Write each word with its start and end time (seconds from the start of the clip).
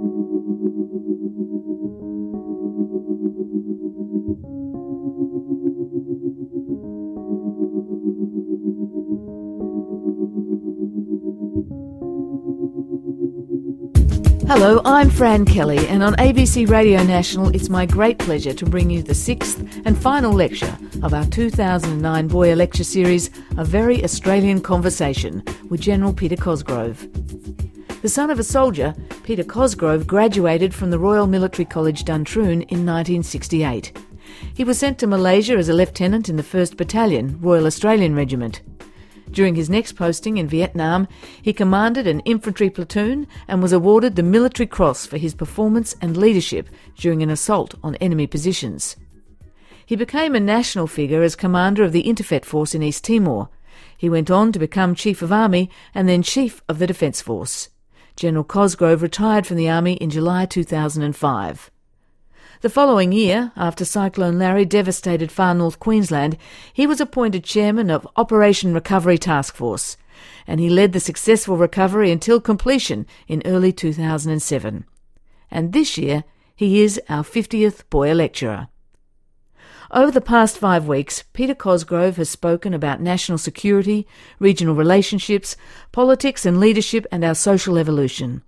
Hello, 0.00 0.08
I'm 14.86 15.10
Fran 15.10 15.44
Kelly, 15.44 15.86
and 15.88 16.02
on 16.02 16.14
ABC 16.14 16.66
Radio 16.66 17.02
National, 17.02 17.54
it's 17.54 17.68
my 17.68 17.84
great 17.84 18.18
pleasure 18.18 18.54
to 18.54 18.64
bring 18.64 18.88
you 18.88 19.02
the 19.02 19.14
sixth 19.14 19.62
and 19.84 19.98
final 19.98 20.32
lecture 20.32 20.78
of 21.02 21.12
our 21.12 21.26
2009 21.26 22.28
Boyer 22.28 22.56
Lecture 22.56 22.84
Series, 22.84 23.28
A 23.58 23.66
Very 23.66 24.02
Australian 24.02 24.62
Conversation, 24.62 25.42
with 25.68 25.82
General 25.82 26.14
Peter 26.14 26.36
Cosgrove. 26.36 27.06
The 28.02 28.08
son 28.08 28.30
of 28.30 28.38
a 28.38 28.44
soldier, 28.44 28.94
Peter 29.24 29.44
Cosgrove 29.44 30.06
graduated 30.06 30.72
from 30.72 30.90
the 30.90 30.98
Royal 30.98 31.26
Military 31.26 31.66
College 31.66 32.02
Duntroon 32.02 32.62
in 32.62 32.86
1968. 32.86 33.92
He 34.54 34.64
was 34.64 34.78
sent 34.78 34.98
to 34.98 35.06
Malaysia 35.06 35.52
as 35.52 35.68
a 35.68 35.74
lieutenant 35.74 36.30
in 36.30 36.36
the 36.36 36.42
1st 36.42 36.78
Battalion, 36.78 37.38
Royal 37.42 37.66
Australian 37.66 38.14
Regiment. 38.14 38.62
During 39.30 39.54
his 39.54 39.68
next 39.68 39.92
posting 39.96 40.38
in 40.38 40.48
Vietnam, 40.48 41.08
he 41.42 41.52
commanded 41.52 42.06
an 42.06 42.20
infantry 42.20 42.70
platoon 42.70 43.26
and 43.46 43.60
was 43.60 43.72
awarded 43.72 44.16
the 44.16 44.22
Military 44.22 44.66
Cross 44.66 45.04
for 45.04 45.18
his 45.18 45.34
performance 45.34 45.94
and 46.00 46.16
leadership 46.16 46.70
during 46.96 47.22
an 47.22 47.28
assault 47.28 47.74
on 47.82 47.96
enemy 47.96 48.26
positions. 48.26 48.96
He 49.84 49.94
became 49.94 50.34
a 50.34 50.40
national 50.40 50.86
figure 50.86 51.22
as 51.22 51.36
commander 51.36 51.84
of 51.84 51.92
the 51.92 52.04
Interfet 52.04 52.46
Force 52.46 52.74
in 52.74 52.82
East 52.82 53.04
Timor. 53.04 53.50
He 53.94 54.08
went 54.08 54.30
on 54.30 54.52
to 54.52 54.58
become 54.58 54.94
Chief 54.94 55.20
of 55.20 55.32
Army 55.32 55.68
and 55.94 56.08
then 56.08 56.22
Chief 56.22 56.62
of 56.66 56.78
the 56.78 56.86
Defence 56.86 57.20
Force. 57.20 57.68
General 58.20 58.44
Cosgrove 58.44 59.00
retired 59.00 59.46
from 59.46 59.56
the 59.56 59.70
Army 59.70 59.94
in 59.94 60.10
July 60.10 60.44
2005. 60.44 61.70
The 62.60 62.68
following 62.68 63.12
year, 63.12 63.50
after 63.56 63.86
Cyclone 63.86 64.38
Larry 64.38 64.66
devastated 64.66 65.32
far 65.32 65.54
north 65.54 65.80
Queensland, 65.80 66.36
he 66.70 66.86
was 66.86 67.00
appointed 67.00 67.44
chairman 67.44 67.90
of 67.90 68.06
Operation 68.16 68.74
Recovery 68.74 69.16
Task 69.16 69.54
Force, 69.54 69.96
and 70.46 70.60
he 70.60 70.68
led 70.68 70.92
the 70.92 71.00
successful 71.00 71.56
recovery 71.56 72.10
until 72.10 72.42
completion 72.42 73.06
in 73.26 73.40
early 73.46 73.72
2007. 73.72 74.84
And 75.50 75.72
this 75.72 75.96
year, 75.96 76.24
he 76.54 76.82
is 76.82 77.00
our 77.08 77.22
50th 77.24 77.84
Boyer 77.88 78.14
Lecturer. 78.14 78.68
Over 79.92 80.12
the 80.12 80.20
past 80.20 80.56
five 80.56 80.86
weeks, 80.86 81.24
Peter 81.32 81.54
Cosgrove 81.54 82.16
has 82.16 82.30
spoken 82.30 82.72
about 82.72 83.00
national 83.00 83.38
security, 83.38 84.06
regional 84.38 84.76
relationships, 84.76 85.56
politics 85.90 86.46
and 86.46 86.60
leadership, 86.60 87.06
and 87.10 87.24
our 87.24 87.34
social 87.34 87.76
evolution. 87.76 88.42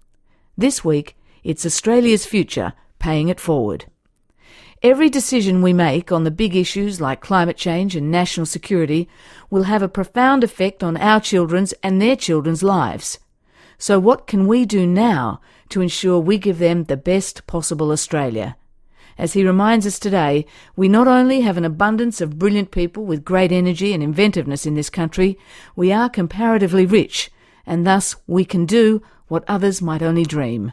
This 0.56 0.84
week, 0.84 1.16
it's 1.42 1.66
Australia's 1.66 2.26
future, 2.26 2.74
paying 3.00 3.28
it 3.28 3.40
forward. 3.40 3.86
Every 4.84 5.10
decision 5.10 5.62
we 5.62 5.72
make 5.72 6.12
on 6.12 6.22
the 6.22 6.30
big 6.30 6.54
issues 6.54 7.00
like 7.00 7.20
climate 7.20 7.56
change 7.56 7.96
and 7.96 8.08
national 8.08 8.46
security 8.46 9.08
will 9.50 9.64
have 9.64 9.82
a 9.82 9.88
profound 9.88 10.44
effect 10.44 10.84
on 10.84 10.96
our 10.96 11.20
children's 11.20 11.72
and 11.82 12.00
their 12.00 12.14
children's 12.14 12.62
lives. 12.62 13.18
So 13.78 13.98
what 13.98 14.28
can 14.28 14.46
we 14.46 14.64
do 14.64 14.86
now 14.86 15.40
to 15.70 15.80
ensure 15.80 16.20
we 16.20 16.38
give 16.38 16.58
them 16.58 16.84
the 16.84 16.96
best 16.96 17.48
possible 17.48 17.90
Australia? 17.90 18.56
As 19.18 19.32
he 19.32 19.44
reminds 19.44 19.86
us 19.86 19.98
today, 19.98 20.46
we 20.76 20.88
not 20.88 21.08
only 21.08 21.40
have 21.40 21.56
an 21.56 21.64
abundance 21.64 22.20
of 22.20 22.38
brilliant 22.38 22.70
people 22.70 23.04
with 23.04 23.24
great 23.24 23.52
energy 23.52 23.92
and 23.92 24.02
inventiveness 24.02 24.66
in 24.66 24.74
this 24.74 24.90
country, 24.90 25.38
we 25.76 25.92
are 25.92 26.08
comparatively 26.08 26.86
rich, 26.86 27.30
and 27.66 27.86
thus 27.86 28.16
we 28.26 28.44
can 28.44 28.66
do 28.66 29.02
what 29.28 29.44
others 29.46 29.82
might 29.82 30.02
only 30.02 30.24
dream 30.24 30.72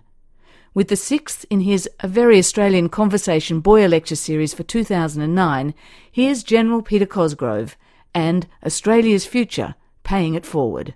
with 0.73 0.87
the 0.87 0.95
sixth 0.95 1.45
in 1.49 1.61
his 1.61 1.89
A 1.99 2.07
Very 2.07 2.37
Australian 2.37 2.89
Conversation 2.89 3.59
Boyer 3.59 3.87
Lecture 3.87 4.15
Series 4.15 4.53
for 4.53 4.63
2009, 4.63 5.73
here's 6.11 6.43
General 6.43 6.81
Peter 6.81 7.05
Cosgrove 7.05 7.75
and 8.13 8.47
Australia's 8.65 9.25
Future, 9.25 9.75
Paying 10.03 10.35
It 10.35 10.45
Forward. 10.45 10.95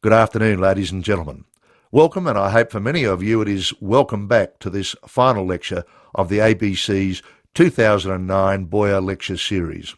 Good 0.00 0.12
afternoon, 0.12 0.60
ladies 0.60 0.90
and 0.90 1.04
gentlemen. 1.04 1.44
Welcome, 1.94 2.26
and 2.26 2.38
I 2.38 2.48
hope 2.48 2.70
for 2.70 2.80
many 2.80 3.04
of 3.04 3.22
you 3.22 3.42
it 3.42 3.48
is 3.48 3.74
welcome 3.78 4.26
back 4.26 4.58
to 4.60 4.70
this 4.70 4.96
final 5.06 5.44
lecture 5.44 5.84
of 6.14 6.30
the 6.30 6.38
ABC's 6.38 7.22
2009 7.52 8.64
Boyer 8.64 8.98
Lecture 8.98 9.36
Series. 9.36 9.94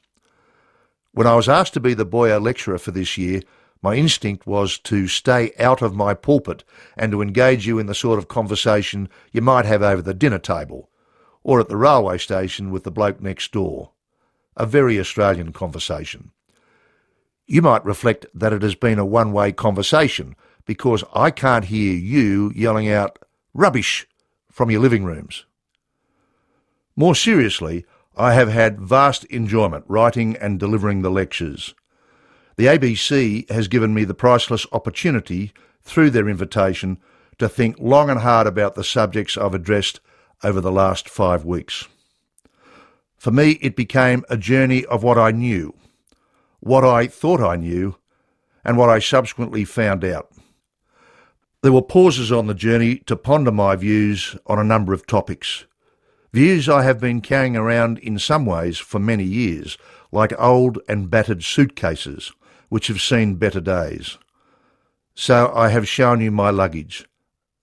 When 1.13 1.29
I 1.29 1.37
was 1.37 1.49
asked 1.49 1.73
to 1.75 1.81
be 1.81 1.95
the 1.95 2.05
Boyer 2.05 2.41
Lecturer 2.41 2.79
for 2.79 2.91
this 2.91 3.17
year, 3.17 3.43
my 3.81 3.95
instinct 3.95 4.45
was 4.45 4.77
to 4.81 5.07
stay 5.07 5.53
out 5.61 5.83
of 5.83 5.95
my 5.95 6.15
pulpit 6.15 6.65
and 6.97 7.13
to 7.13 7.23
engage 7.23 7.65
you 7.65 7.79
in 7.79 7.87
the 7.87 7.95
sort 7.95 8.19
of 8.19 8.27
conversation 8.27 9.09
you 9.31 9.41
might 9.41 9.65
have 9.65 9.85
over 9.85 10.03
the 10.03 10.15
dinner 10.15 10.41
table, 10.41 10.91
or 11.45 11.61
at 11.61 11.69
the 11.69 11.77
railway 11.77 12.19
station 12.19 12.73
with 12.73 12.83
the 12.83 12.91
bloke 12.91 13.21
next 13.21 13.53
door. 13.53 13.93
A 14.57 14.67
very 14.67 14.99
Australian 14.99 15.53
conversation. 15.53 16.33
You 17.47 17.63
might 17.63 17.85
reflect 17.85 18.27
that 18.35 18.53
it 18.53 18.63
has 18.63 18.75
been 18.75 18.99
a 18.99 19.07
one-way 19.07 19.53
conversation 19.53 20.35
because 20.67 21.05
I 21.15 21.31
can't 21.31 21.67
hear 21.67 21.95
you 21.95 22.53
yelling 22.55 22.91
out 22.91 23.19
rubbish 23.53 24.07
from 24.51 24.71
your 24.71 24.81
living 24.81 25.05
rooms. 25.05 25.45
More 26.97 27.15
seriously, 27.15 27.85
I 28.17 28.35
have 28.35 28.49
had 28.49 28.81
vast 28.81 29.25
enjoyment 29.25 29.85
writing 29.89 30.37
and 30.37 30.61
delivering 30.61 31.03
the 31.03 31.11
lectures. 31.11 31.75
The 32.57 32.67
ABC 32.67 33.51
has 33.51 33.67
given 33.67 33.93
me 33.93 34.05
the 34.05 34.15
priceless 34.15 34.67
opportunity, 34.71 35.53
through 35.83 36.11
their 36.11 36.29
invitation, 36.29 36.99
to 37.39 37.49
think 37.49 37.77
long 37.81 38.09
and 38.09 38.21
hard 38.21 38.47
about 38.47 38.77
the 38.77 38.85
subjects 38.85 39.37
I've 39.37 39.55
addressed 39.55 40.01
over 40.45 40.61
the 40.61 40.71
last 40.71 41.09
five 41.09 41.45
weeks. 41.45 41.89
For 43.17 43.31
me, 43.31 43.53
it 43.61 43.75
became 43.75 44.25
a 44.29 44.37
journey 44.37 44.85
of 44.85 45.03
what 45.03 45.19
I 45.19 45.33
knew, 45.33 45.75
what 46.61 46.85
I 46.85 47.09
thought 47.09 47.41
I 47.41 47.57
knew, 47.57 47.97
and 48.65 48.79
what 48.79 48.89
I 48.89 48.99
subsequently 48.99 49.65
found 49.65 50.05
out. 50.05 50.31
There 51.65 51.73
were 51.73 51.81
pauses 51.81 52.31
on 52.31 52.47
the 52.47 52.53
journey 52.53 52.97
to 53.07 53.17
ponder 53.17 53.51
my 53.51 53.75
views 53.75 54.37
on 54.47 54.59
a 54.59 54.65
number 54.65 54.93
of 54.93 55.07
topics. 55.07 55.65
Views 56.31 56.69
I 56.69 56.83
have 56.83 57.01
been 57.01 57.23
carrying 57.23 57.57
around 57.57 57.97
in 58.01 58.19
some 58.19 58.45
ways 58.45 58.77
for 58.77 58.99
many 58.99 59.25
years, 59.25 59.79
like 60.13 60.39
old 60.39 60.79
and 60.91 61.09
battered 61.09 61.43
suitcases, 61.43 62.33
which 62.69 62.89
have 62.89 63.01
seen 63.01 63.37
better 63.37 63.63
days. 63.63 64.19
So 65.15 65.51
I 65.55 65.71
have 65.71 65.89
shown 65.89 66.21
you 66.21 66.31
my 66.31 66.51
luggage, 66.51 67.07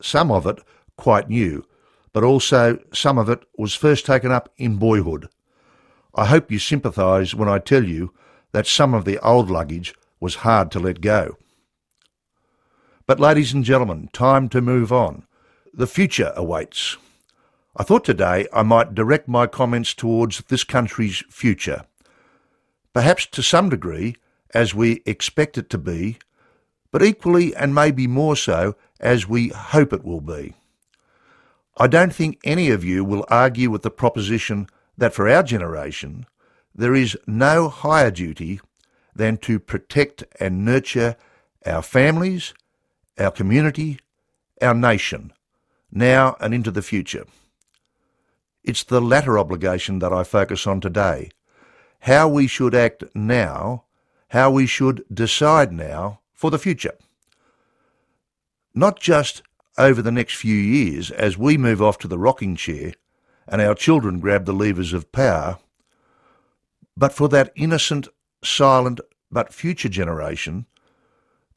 some 0.02 0.32
of 0.32 0.48
it 0.48 0.58
quite 0.98 1.30
new, 1.30 1.64
but 2.12 2.24
also 2.24 2.80
some 2.92 3.20
of 3.20 3.30
it 3.30 3.44
was 3.56 3.76
first 3.76 4.08
taken 4.08 4.32
up 4.32 4.52
in 4.58 4.78
boyhood. 4.78 5.30
I 6.16 6.26
hope 6.26 6.52
you 6.52 6.58
sympathise 6.58 7.36
when 7.36 7.48
I 7.48 7.60
tell 7.60 7.84
you 7.84 8.16
that 8.52 8.66
some 8.66 8.96
of 8.96 9.06
the 9.06 9.20
old 9.20 9.52
luggage 9.52 9.94
was 10.20 10.38
hard 10.38 10.72
to 10.72 10.80
let 10.80 11.02
go. 11.02 11.38
But 13.12 13.20
ladies 13.20 13.52
and 13.52 13.66
gentlemen, 13.66 14.08
time 14.14 14.48
to 14.48 14.62
move 14.62 14.94
on. 14.94 15.26
The 15.74 15.86
future 15.86 16.32
awaits. 16.34 16.96
I 17.76 17.84
thought 17.84 18.06
today 18.06 18.48
I 18.54 18.64
might 18.64 18.96
direct 18.96 19.28
my 19.28 19.48
comments 19.48 19.94
towards 19.94 20.42
this 20.48 20.64
country's 20.64 21.22
future. 21.30 21.84
Perhaps 22.94 23.26
to 23.26 23.44
some 23.44 23.68
degree 23.68 24.16
as 24.54 24.74
we 24.74 25.02
expect 25.06 25.58
it 25.58 25.70
to 25.72 25.78
be, 25.78 26.20
but 26.90 27.04
equally 27.04 27.54
and 27.54 27.76
maybe 27.76 28.08
more 28.08 28.38
so 28.38 28.78
as 29.02 29.28
we 29.28 29.50
hope 29.50 29.92
it 29.92 30.06
will 30.06 30.22
be. 30.22 30.54
I 31.76 31.88
don't 31.88 32.16
think 32.16 32.40
any 32.46 32.70
of 32.70 32.86
you 32.86 33.04
will 33.04 33.26
argue 33.28 33.70
with 33.70 33.82
the 33.82 33.92
proposition 33.92 34.68
that 34.98 35.14
for 35.14 35.28
our 35.28 35.44
generation 35.44 36.28
there 36.74 36.96
is 36.96 37.18
no 37.28 37.68
higher 37.68 38.10
duty 38.10 38.62
than 39.14 39.36
to 39.40 39.60
protect 39.60 40.24
and 40.40 40.64
nurture 40.64 41.18
our 41.66 41.82
families, 41.82 42.54
our 43.18 43.32
community, 43.32 44.00
our 44.62 44.74
nation, 44.74 45.34
now 45.92 46.36
and 46.40 46.54
into 46.54 46.72
the 46.72 46.82
future. 46.82 47.26
It's 48.64 48.84
the 48.84 49.02
latter 49.02 49.38
obligation 49.40 50.00
that 50.00 50.14
I 50.14 50.24
focus 50.24 50.68
on 50.68 50.82
today, 50.82 51.32
how 52.02 52.28
we 52.28 52.48
should 52.48 52.76
act 52.76 53.04
now 53.16 53.86
how 54.32 54.50
we 54.50 54.66
should 54.66 55.04
decide 55.14 55.74
now 55.74 56.22
for 56.34 56.50
the 56.50 56.58
future. 56.58 56.98
Not 58.74 58.98
just 58.98 59.42
over 59.78 60.02
the 60.02 60.12
next 60.12 60.36
few 60.36 60.56
years 60.56 61.12
as 61.12 61.38
we 61.38 61.58
move 61.58 61.82
off 61.82 61.98
to 61.98 62.08
the 62.08 62.18
rocking 62.18 62.56
chair 62.56 62.94
and 63.46 63.62
our 63.62 63.76
children 63.76 64.22
grab 64.22 64.46
the 64.46 64.54
levers 64.54 64.94
of 64.94 65.12
power, 65.12 65.60
but 66.96 67.12
for 67.12 67.28
that 67.28 67.52
innocent, 67.58 68.08
silent, 68.42 69.02
but 69.30 69.54
future 69.54 69.90
generation, 69.90 70.66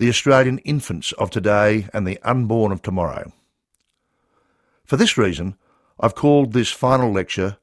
the 0.05 0.11
Australian 0.11 0.59
infants 0.67 1.13
of 1.13 1.31
today 1.31 1.89
and 1.95 2.07
the 2.07 2.21
unborn 2.23 2.71
of 2.71 2.83
tomorrow. 2.83 3.33
For 4.85 4.99
this 4.99 5.17
reason, 5.17 5.57
I've 5.99 6.15
called 6.15 6.53
this 6.53 6.71
final 6.71 7.11
lecture 7.11 7.57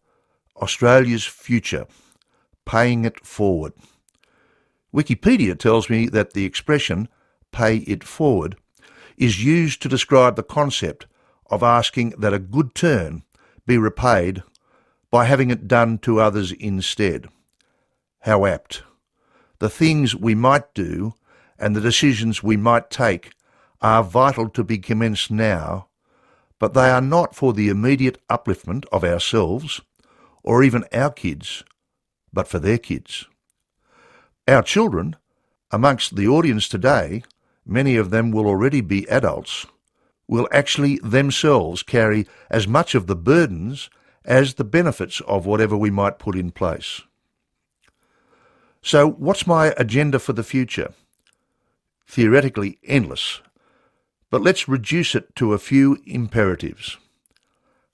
Australia's 0.56 1.24
Future, 1.24 1.86
Paying 2.66 3.06
It 3.06 3.24
Forward. 3.24 3.74
Wikipedia 4.92 5.56
tells 5.56 5.88
me 5.88 6.08
that 6.08 6.34
the 6.34 6.44
expression 6.44 7.10
pay 7.52 7.78
it 7.78 8.04
forward 8.04 8.58
is 9.18 9.46
used 9.46 9.80
to 9.84 9.88
describe 9.88 10.36
the 10.36 10.42
concept 10.42 11.06
of 11.52 11.62
asking 11.62 12.10
that 12.18 12.34
a 12.34 12.40
good 12.40 12.74
turn 12.74 13.22
be 13.68 13.78
repaid 13.78 14.42
by 15.12 15.26
having 15.26 15.52
it 15.52 15.68
done 15.68 16.00
to 16.00 16.20
others 16.20 16.52
instead. 16.54 17.28
How 18.22 18.48
apt. 18.48 18.82
The 19.60 19.70
things 19.70 20.16
we 20.16 20.34
might 20.34 20.74
do 20.74 21.14
and 21.62 21.76
the 21.76 21.82
decisions 21.82 22.42
we 22.42 22.58
might 22.58 22.90
take 22.90 23.32
are 23.82 24.04
vital 24.04 24.50
to 24.50 24.64
be 24.64 24.80
commenced 24.80 25.30
now, 25.32 25.88
but 26.60 26.74
they 26.74 26.90
are 26.90 27.02
not 27.02 27.36
for 27.36 27.54
the 27.54 27.70
immediate 27.70 28.20
upliftment 28.28 28.86
of 28.92 29.04
ourselves 29.04 29.82
or 30.44 30.64
even 30.64 30.84
our 30.92 31.12
kids, 31.12 31.64
but 32.34 32.48
for 32.48 32.60
their 32.60 32.78
kids. 32.78 33.26
Our 34.48 34.64
children, 34.64 35.16
amongst 35.70 36.16
the 36.16 36.28
audience 36.28 36.68
today, 36.68 37.24
many 37.66 37.96
of 37.96 38.10
them 38.10 38.32
will 38.32 38.48
already 38.48 38.82
be 38.82 39.08
adults, 39.08 39.68
will 40.28 40.48
actually 40.52 40.98
themselves 41.04 41.84
carry 41.84 42.28
as 42.50 42.68
much 42.68 42.96
of 42.96 43.06
the 43.06 43.16
burdens 43.16 43.90
as 44.26 44.56
the 44.56 44.64
benefits 44.64 45.22
of 45.22 45.46
whatever 45.46 45.78
we 45.78 45.92
might 45.92 46.20
put 46.20 46.36
in 46.36 46.52
place. 46.52 47.02
So, 48.82 49.08
what's 49.08 49.46
my 49.46 49.76
agenda 49.78 50.18
for 50.18 50.34
the 50.34 50.44
future? 50.44 50.94
Theoretically 52.12 52.78
endless, 52.84 53.40
but 54.30 54.42
let's 54.42 54.68
reduce 54.68 55.16
it 55.16 55.34
to 55.38 55.54
a 55.54 55.58
few 55.58 55.98
imperatives. 56.06 56.98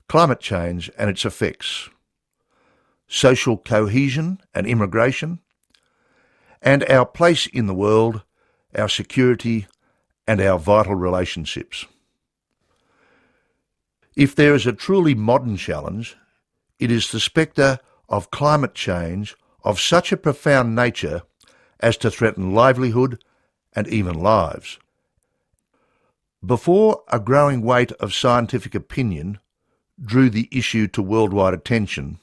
Climate 0.10 0.40
change 0.40 0.90
and 0.98 1.08
its 1.08 1.24
effects, 1.24 1.88
social 3.08 3.58
cohesion 3.58 4.42
and 4.56 4.66
immigration, 4.66 5.38
and 6.64 6.84
our 6.90 7.06
place 7.06 7.46
in 7.46 7.68
the 7.68 7.76
world, 7.76 8.24
our 8.76 8.90
security, 8.90 9.68
and 10.28 10.42
our 10.42 10.58
vital 10.58 10.96
relationships. 10.96 11.86
If 14.16 14.34
there 14.34 14.56
is 14.56 14.66
a 14.66 14.74
truly 14.74 15.14
modern 15.14 15.58
challenge, 15.58 16.18
it 16.80 16.90
is 16.90 17.12
the 17.12 17.20
spectre 17.20 17.78
of 18.10 18.32
climate 18.32 18.74
change 18.74 19.36
of 19.64 19.80
such 19.80 20.12
a 20.12 20.18
profound 20.18 20.76
nature 20.76 21.22
as 21.80 21.98
to 21.98 22.10
threaten 22.10 22.56
livelihood 22.56 23.24
and 23.78 23.88
even 23.90 24.16
lives. 24.16 24.80
Before 26.44 27.04
a 27.10 27.20
growing 27.20 27.62
weight 27.62 27.92
of 27.94 28.12
scientific 28.12 28.74
opinion 28.74 29.38
drew 30.04 30.32
the 30.32 30.50
issue 30.52 30.88
to 30.88 31.02
worldwide 31.04 31.54
attention, 31.54 32.18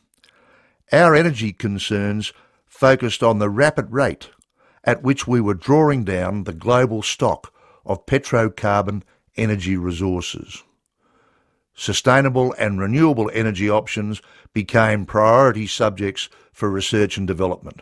our 0.91 1.15
energy 1.15 1.53
concerns 1.53 2.33
focused 2.67 3.23
on 3.23 3.39
the 3.39 3.49
rapid 3.49 3.93
rate 3.93 4.31
at 4.83 5.05
which 5.05 5.29
we 5.29 5.41
were 5.41 5.55
drawing 5.55 6.03
down 6.03 6.43
the 6.43 6.53
global 6.53 7.03
stock 7.03 7.55
of 7.87 8.05
petrocarbon 8.05 9.03
energy 9.37 9.77
resources. 9.77 10.65
Sustainable 11.73 12.53
and 12.59 12.81
renewable 12.81 13.31
energy 13.33 13.71
options 13.71 14.21
became 14.53 15.07
priority 15.07 15.69
subjects 15.69 16.29
for 16.53 16.69
research 16.69 17.17
and 17.17 17.29
development. 17.29 17.81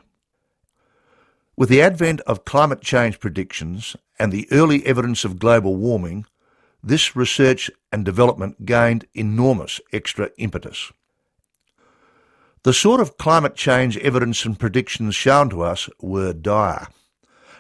With 1.57 1.69
the 1.69 1.83
advent 1.83 2.21
of 2.23 2.45
climate 2.45 2.81
change 2.81 3.21
predictions 3.21 3.95
and 4.19 4.33
the 4.33 4.49
early 4.51 4.85
evidence 4.87 5.25
of 5.25 5.39
global 5.39 5.77
warming, 5.77 6.25
this 6.83 7.15
research 7.15 7.71
and 7.93 8.05
development 8.05 8.65
gained 8.65 9.07
enormous 9.15 9.81
extra 9.93 10.31
impetus. 10.39 10.93
The 12.65 12.73
sort 12.73 13.01
of 13.01 13.19
climate 13.19 13.55
change 13.55 13.99
evidence 13.99 14.45
and 14.45 14.59
predictions 14.59 15.15
shown 15.15 15.51
to 15.51 15.63
us 15.63 15.89
were 16.01 16.33
dire. 16.33 16.89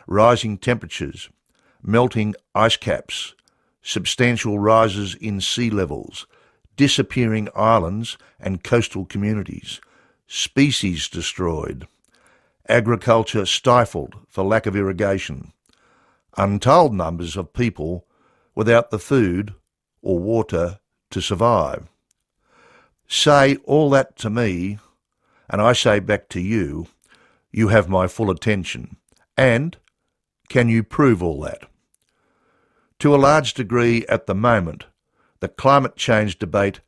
Rising 0.06 0.58
temperatures, 0.58 1.28
melting 1.82 2.34
ice 2.54 2.76
caps, 2.76 3.34
substantial 3.82 4.58
rises 4.58 5.14
in 5.16 5.40
sea 5.40 5.70
levels, 5.70 6.26
disappearing 6.76 7.48
islands 7.54 8.16
and 8.40 8.64
coastal 8.64 9.04
communities, 9.04 9.80
species 10.26 11.08
destroyed, 11.08 11.86
agriculture 12.68 13.46
stifled 13.46 14.14
for 14.28 14.44
lack 14.44 14.66
of 14.66 14.76
irrigation, 14.76 15.52
untold 16.36 16.94
numbers 16.94 17.36
of 17.36 17.52
people 17.52 18.06
without 18.54 18.90
the 18.90 18.98
food 18.98 19.54
or 20.00 20.18
water 20.18 20.78
to 21.10 21.20
survive. 21.20 21.88
Say 23.08 23.56
all 23.64 23.90
that 23.90 24.16
to 24.18 24.30
me, 24.30 24.78
and 25.48 25.60
I 25.60 25.72
say 25.72 26.00
back 26.00 26.28
to 26.30 26.40
you, 26.40 26.86
you 27.50 27.68
have 27.68 27.88
my 27.88 28.06
full 28.06 28.30
attention. 28.30 28.96
And 29.36 29.76
can 30.48 30.68
you 30.68 30.82
prove 30.82 31.22
all 31.22 31.40
that? 31.42 31.64
To 33.00 33.14
a 33.14 33.16
large 33.16 33.54
degree 33.54 34.06
at 34.06 34.26
the 34.26 34.34
moment, 34.34 34.86
the 35.40 35.48
climate 35.48 35.96
change 35.96 36.38
debate 36.38 36.80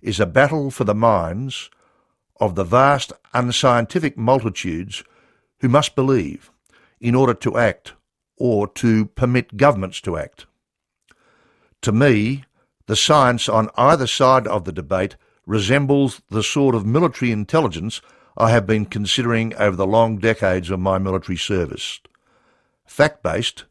is 0.00 0.18
a 0.18 0.26
battle 0.26 0.70
for 0.70 0.84
the 0.84 0.94
minds 0.94 1.70
of 2.40 2.54
the 2.54 2.64
vast 2.64 3.12
unscientific 3.34 4.16
multitudes 4.16 5.04
who 5.60 5.68
must 5.68 5.96
believe 5.96 6.50
in 7.00 7.14
order 7.14 7.34
to 7.34 7.58
act 7.58 7.92
or 8.36 8.68
to 8.68 9.06
permit 9.06 9.56
governments 9.56 10.00
to 10.00 10.16
act. 10.16 10.46
To 11.82 11.92
me, 11.92 12.44
the 12.86 12.96
science 12.96 13.48
on 13.48 13.70
either 13.76 14.06
side 14.06 14.46
of 14.46 14.64
the 14.64 14.72
debate 14.72 15.16
resembles 15.46 16.22
the 16.30 16.42
sort 16.42 16.74
of 16.74 16.86
military 16.86 17.32
intelligence 17.32 18.00
I 18.36 18.50
have 18.50 18.66
been 18.66 18.86
considering 18.86 19.54
over 19.56 19.76
the 19.76 19.86
long 19.86 20.18
decades 20.18 20.70
of 20.70 20.78
my 20.78 20.98
military 20.98 21.36
service. 21.36 22.00
Fact 22.86 23.22
based, 23.22 23.64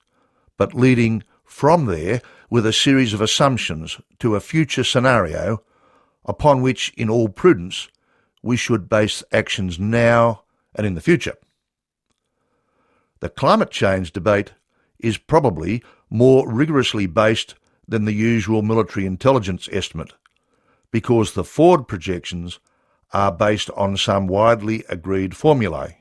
but 0.57 0.73
leading 0.73 1.23
from 1.45 1.85
there 1.85 2.21
with 2.49 2.65
a 2.65 2.73
series 2.73 3.13
of 3.13 3.21
assumptions 3.21 3.99
to 4.19 4.35
a 4.35 4.41
future 4.41 4.83
scenario 4.83 5.63
upon 6.25 6.61
which, 6.61 6.93
in 6.97 7.09
all 7.09 7.29
prudence, 7.29 7.87
we 8.43 8.57
should 8.57 8.89
base 8.89 9.23
actions 9.31 9.79
now 9.79 10.43
and 10.75 10.85
in 10.85 10.95
the 10.95 11.01
future. 11.01 11.35
The 13.19 13.29
climate 13.29 13.71
change 13.71 14.13
debate 14.13 14.53
is 14.99 15.17
probably 15.17 15.83
more 16.09 16.51
rigorously 16.51 17.05
based 17.05 17.55
than 17.87 18.05
the 18.05 18.13
usual 18.13 18.61
military 18.61 19.05
intelligence 19.05 19.69
estimate, 19.71 20.13
because 20.91 21.33
the 21.33 21.43
forward 21.43 21.87
projections 21.87 22.59
are 23.13 23.31
based 23.31 23.69
on 23.71 23.97
some 23.97 24.27
widely 24.27 24.83
agreed 24.89 25.35
formulae, 25.35 25.97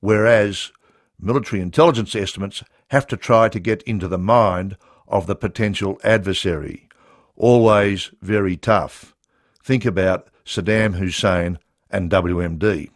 whereas 0.00 0.72
military 1.20 1.60
intelligence 1.60 2.14
estimates 2.14 2.64
have 2.88 3.06
to 3.06 3.16
try 3.16 3.48
to 3.48 3.60
get 3.60 3.82
into 3.82 4.08
the 4.08 4.18
mind 4.18 4.76
of 5.06 5.26
the 5.26 5.36
potential 5.36 6.00
adversary. 6.02 6.88
Always 7.36 8.10
very 8.20 8.56
tough. 8.56 9.14
Think 9.62 9.84
about 9.84 10.28
Saddam 10.44 10.94
Hussein 10.96 11.58
and 11.90 12.10
WMD. 12.10 12.90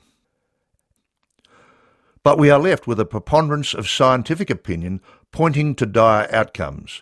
But 2.26 2.38
we 2.38 2.50
are 2.50 2.58
left 2.58 2.88
with 2.88 2.98
a 2.98 3.04
preponderance 3.04 3.72
of 3.72 3.88
scientific 3.88 4.50
opinion 4.50 5.00
pointing 5.30 5.76
to 5.76 5.86
dire 5.86 6.26
outcomes, 6.34 7.00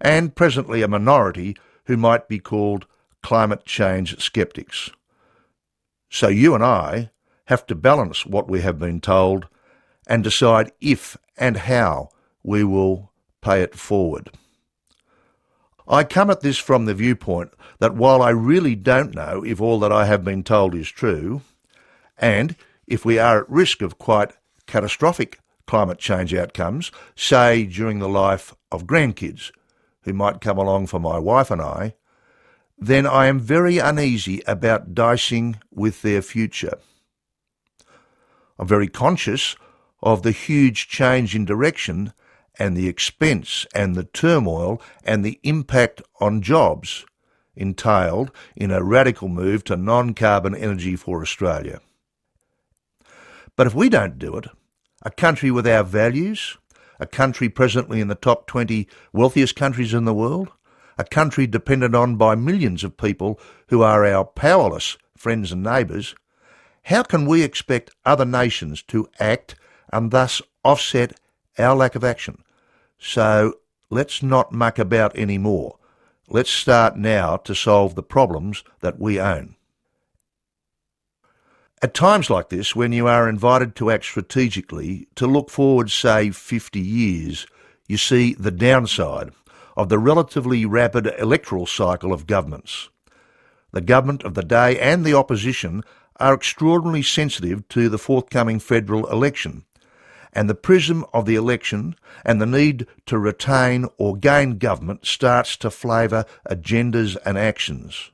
and 0.00 0.34
presently 0.34 0.82
a 0.82 0.88
minority 0.88 1.56
who 1.84 1.96
might 1.96 2.26
be 2.26 2.40
called 2.40 2.86
climate 3.22 3.64
change 3.64 4.20
skeptics. 4.20 4.90
So 6.10 6.26
you 6.26 6.56
and 6.56 6.64
I 6.64 7.12
have 7.44 7.64
to 7.66 7.76
balance 7.76 8.26
what 8.26 8.50
we 8.50 8.62
have 8.62 8.80
been 8.80 9.00
told 9.00 9.46
and 10.08 10.24
decide 10.24 10.72
if 10.80 11.16
and 11.36 11.56
how 11.56 12.08
we 12.42 12.64
will 12.64 13.12
pay 13.42 13.62
it 13.62 13.76
forward. 13.76 14.30
I 15.86 16.02
come 16.02 16.30
at 16.30 16.40
this 16.40 16.58
from 16.58 16.86
the 16.86 16.94
viewpoint 16.94 17.52
that 17.78 17.94
while 17.94 18.20
I 18.20 18.30
really 18.30 18.74
don't 18.74 19.14
know 19.14 19.44
if 19.44 19.60
all 19.60 19.78
that 19.78 19.92
I 19.92 20.06
have 20.06 20.24
been 20.24 20.42
told 20.42 20.74
is 20.74 20.90
true, 20.90 21.42
and 22.18 22.56
if 22.88 23.04
we 23.04 23.20
are 23.20 23.42
at 23.42 23.48
risk 23.48 23.80
of 23.80 23.98
quite 23.98 24.32
catastrophic 24.66 25.38
climate 25.66 25.98
change 25.98 26.34
outcomes, 26.34 26.90
say 27.16 27.64
during 27.64 27.98
the 27.98 28.08
life 28.08 28.54
of 28.70 28.86
grandkids 28.86 29.50
who 30.02 30.12
might 30.12 30.40
come 30.40 30.58
along 30.58 30.86
for 30.86 31.00
my 31.00 31.18
wife 31.18 31.50
and 31.50 31.62
I, 31.62 31.94
then 32.76 33.06
I 33.06 33.26
am 33.26 33.40
very 33.40 33.78
uneasy 33.78 34.42
about 34.46 34.94
dicing 34.94 35.56
with 35.70 36.02
their 36.02 36.22
future. 36.22 36.78
I'm 38.58 38.66
very 38.66 38.88
conscious 38.88 39.56
of 40.02 40.22
the 40.22 40.32
huge 40.32 40.88
change 40.88 41.34
in 41.34 41.44
direction 41.44 42.12
and 42.58 42.76
the 42.76 42.88
expense 42.88 43.66
and 43.74 43.94
the 43.94 44.04
turmoil 44.04 44.80
and 45.02 45.24
the 45.24 45.40
impact 45.42 46.02
on 46.20 46.42
jobs 46.42 47.04
entailed 47.56 48.30
in 48.54 48.70
a 48.70 48.82
radical 48.82 49.28
move 49.28 49.64
to 49.64 49.76
non-carbon 49.76 50.54
energy 50.54 50.96
for 50.96 51.22
Australia. 51.22 51.80
But 53.56 53.66
if 53.66 53.74
we 53.74 53.88
don't 53.88 54.18
do 54.18 54.36
it, 54.36 54.46
a 55.02 55.10
country 55.10 55.50
with 55.50 55.66
our 55.66 55.84
values, 55.84 56.58
a 56.98 57.06
country 57.06 57.48
presently 57.48 58.00
in 58.00 58.08
the 58.08 58.14
top 58.14 58.46
20 58.46 58.88
wealthiest 59.12 59.54
countries 59.54 59.94
in 59.94 60.04
the 60.04 60.14
world, 60.14 60.50
a 60.98 61.04
country 61.04 61.46
depended 61.46 61.94
on 61.94 62.16
by 62.16 62.34
millions 62.34 62.84
of 62.84 62.96
people 62.96 63.38
who 63.68 63.82
are 63.82 64.04
our 64.04 64.24
powerless 64.24 64.96
friends 65.16 65.52
and 65.52 65.62
neighbours, 65.62 66.14
how 66.84 67.02
can 67.02 67.26
we 67.26 67.42
expect 67.42 67.90
other 68.04 68.24
nations 68.24 68.82
to 68.82 69.08
act 69.18 69.54
and 69.92 70.10
thus 70.10 70.42
offset 70.64 71.18
our 71.58 71.74
lack 71.74 71.94
of 71.94 72.04
action? 72.04 72.42
So 72.98 73.54
let's 73.88 74.22
not 74.22 74.52
muck 74.52 74.78
about 74.78 75.16
any 75.16 75.38
more. 75.38 75.78
Let's 76.28 76.50
start 76.50 76.96
now 76.96 77.36
to 77.38 77.54
solve 77.54 77.94
the 77.94 78.02
problems 78.02 78.64
that 78.80 78.98
we 78.98 79.20
own. 79.20 79.53
At 81.82 81.92
times 81.92 82.30
like 82.30 82.48
this, 82.48 82.74
when 82.74 82.92
you 82.92 83.06
are 83.06 83.28
invited 83.28 83.74
to 83.76 83.90
act 83.90 84.04
strategically, 84.04 85.06
to 85.16 85.26
look 85.26 85.50
forward, 85.50 85.90
say, 85.90 86.30
50 86.30 86.80
years, 86.80 87.46
you 87.88 87.96
see 87.98 88.34
the 88.34 88.50
downside 88.50 89.32
of 89.76 89.88
the 89.88 89.98
relatively 89.98 90.64
rapid 90.64 91.12
electoral 91.18 91.66
cycle 91.66 92.12
of 92.12 92.26
governments. 92.26 92.88
The 93.72 93.80
government 93.80 94.22
of 94.22 94.34
the 94.34 94.44
day 94.44 94.78
and 94.78 95.04
the 95.04 95.14
opposition 95.14 95.82
are 96.16 96.32
extraordinarily 96.32 97.02
sensitive 97.02 97.68
to 97.70 97.88
the 97.88 97.98
forthcoming 97.98 98.60
federal 98.60 99.06
election, 99.10 99.64
and 100.32 100.48
the 100.48 100.54
prism 100.54 101.04
of 101.12 101.26
the 101.26 101.34
election 101.34 101.96
and 102.24 102.40
the 102.40 102.46
need 102.46 102.86
to 103.06 103.18
retain 103.18 103.86
or 103.98 104.16
gain 104.16 104.58
government 104.58 105.06
starts 105.06 105.56
to 105.56 105.70
flavour 105.70 106.24
agendas 106.48 107.16
and 107.26 107.36
actions 107.36 108.10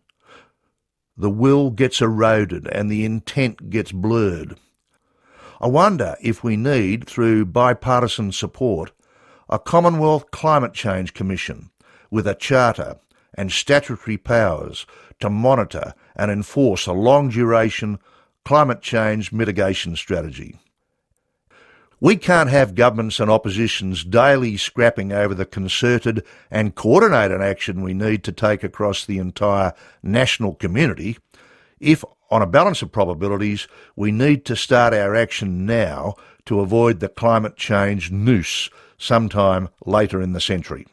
the 1.20 1.30
will 1.30 1.70
gets 1.70 2.00
eroded 2.00 2.66
and 2.68 2.90
the 2.90 3.04
intent 3.04 3.68
gets 3.68 3.92
blurred. 3.92 4.56
I 5.60 5.68
wonder 5.68 6.16
if 6.22 6.42
we 6.42 6.56
need, 6.56 7.06
through 7.06 7.44
bipartisan 7.44 8.32
support, 8.32 8.92
a 9.48 9.58
Commonwealth 9.58 10.30
Climate 10.30 10.72
Change 10.72 11.12
Commission 11.12 11.70
with 12.10 12.26
a 12.26 12.34
charter 12.34 12.96
and 13.34 13.52
statutory 13.52 14.16
powers 14.16 14.86
to 15.20 15.28
monitor 15.28 15.92
and 16.16 16.30
enforce 16.30 16.86
a 16.86 16.92
long 16.92 17.28
duration 17.28 17.98
climate 18.46 18.80
change 18.80 19.30
mitigation 19.30 19.96
strategy. 19.96 20.58
We 22.00 22.16
can't 22.16 22.49
have 22.49 22.75
governments 22.75 23.21
and 23.21 23.30
oppositions 23.30 24.04
daily 24.04 24.57
scrapping 24.57 25.12
over 25.12 25.35
the 25.35 25.45
concerted 25.45 26.25
and 26.50 26.75
coordinated 26.75 27.42
action 27.42 27.83
we 27.83 27.92
need 27.92 28.25
to 28.25 28.33
take 28.33 28.64
across 28.64 29.04
the 29.04 29.19
entire 29.19 29.75
national 30.02 30.54
community 30.54 31.19
if, 31.80 32.04
on 32.30 32.42
a 32.42 32.47
balance 32.47 32.83
of 32.83 32.92
probabilities, 32.92 33.66
we 33.97 34.12
need 34.12 34.45
to 34.45 34.54
start 34.54 34.95
our 34.95 35.14
action 35.14 35.66
now 35.66 36.14
to 36.45 36.61
avoid 36.61 37.00
the 37.00 37.09
climate 37.09 37.57
change 37.57 38.11
noose 38.11 38.71
sometime 38.99 39.69
later 39.87 40.21
in 40.21 40.33
the 40.33 40.40
century. 40.40 40.87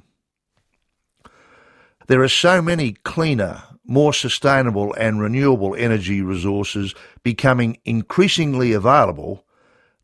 There 2.08 2.24
are 2.24 2.30
so 2.30 2.62
many 2.62 2.94
cleaner, 2.94 3.64
more 3.86 4.14
sustainable 4.14 4.94
and 4.94 5.20
renewable 5.20 5.76
energy 5.76 6.22
resources 6.22 6.96
becoming 7.22 7.78
increasingly 7.84 8.72
available 8.72 9.44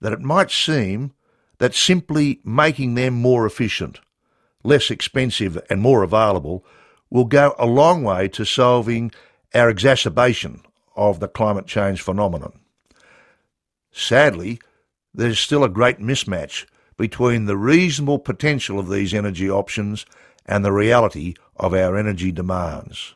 that 0.04 0.12
it 0.12 0.22
might 0.22 0.52
seem 0.52 1.14
that 1.60 1.74
simply 1.74 2.42
making 2.44 2.96
them 2.96 3.14
more 3.14 3.46
efficient, 3.46 4.02
less 4.62 4.92
expensive 4.92 5.58
and 5.70 5.82
more 5.82 6.04
available 6.04 6.66
will 7.10 7.24
go 7.24 7.56
a 7.58 7.66
long 7.66 8.04
way 8.04 8.28
to 8.28 8.44
solving 8.44 9.14
our 9.56 9.70
exacerbation 9.70 10.62
of 10.98 11.22
the 11.22 11.28
climate 11.30 11.66
change 11.66 12.02
phenomenon. 12.02 12.52
Sadly, 13.94 14.60
there's 15.14 15.40
still 15.40 15.64
a 15.64 15.70
great 15.70 16.00
mismatch 16.00 16.66
between 16.98 17.46
the 17.46 17.56
reasonable 17.56 18.20
potential 18.20 18.80
of 18.80 18.90
these 18.90 19.14
energy 19.14 19.50
options 19.50 20.06
and 20.46 20.66
the 20.66 20.74
reality 20.74 21.34
of 21.56 21.74
our 21.74 21.96
energy 21.96 22.30
demands. 22.30 23.16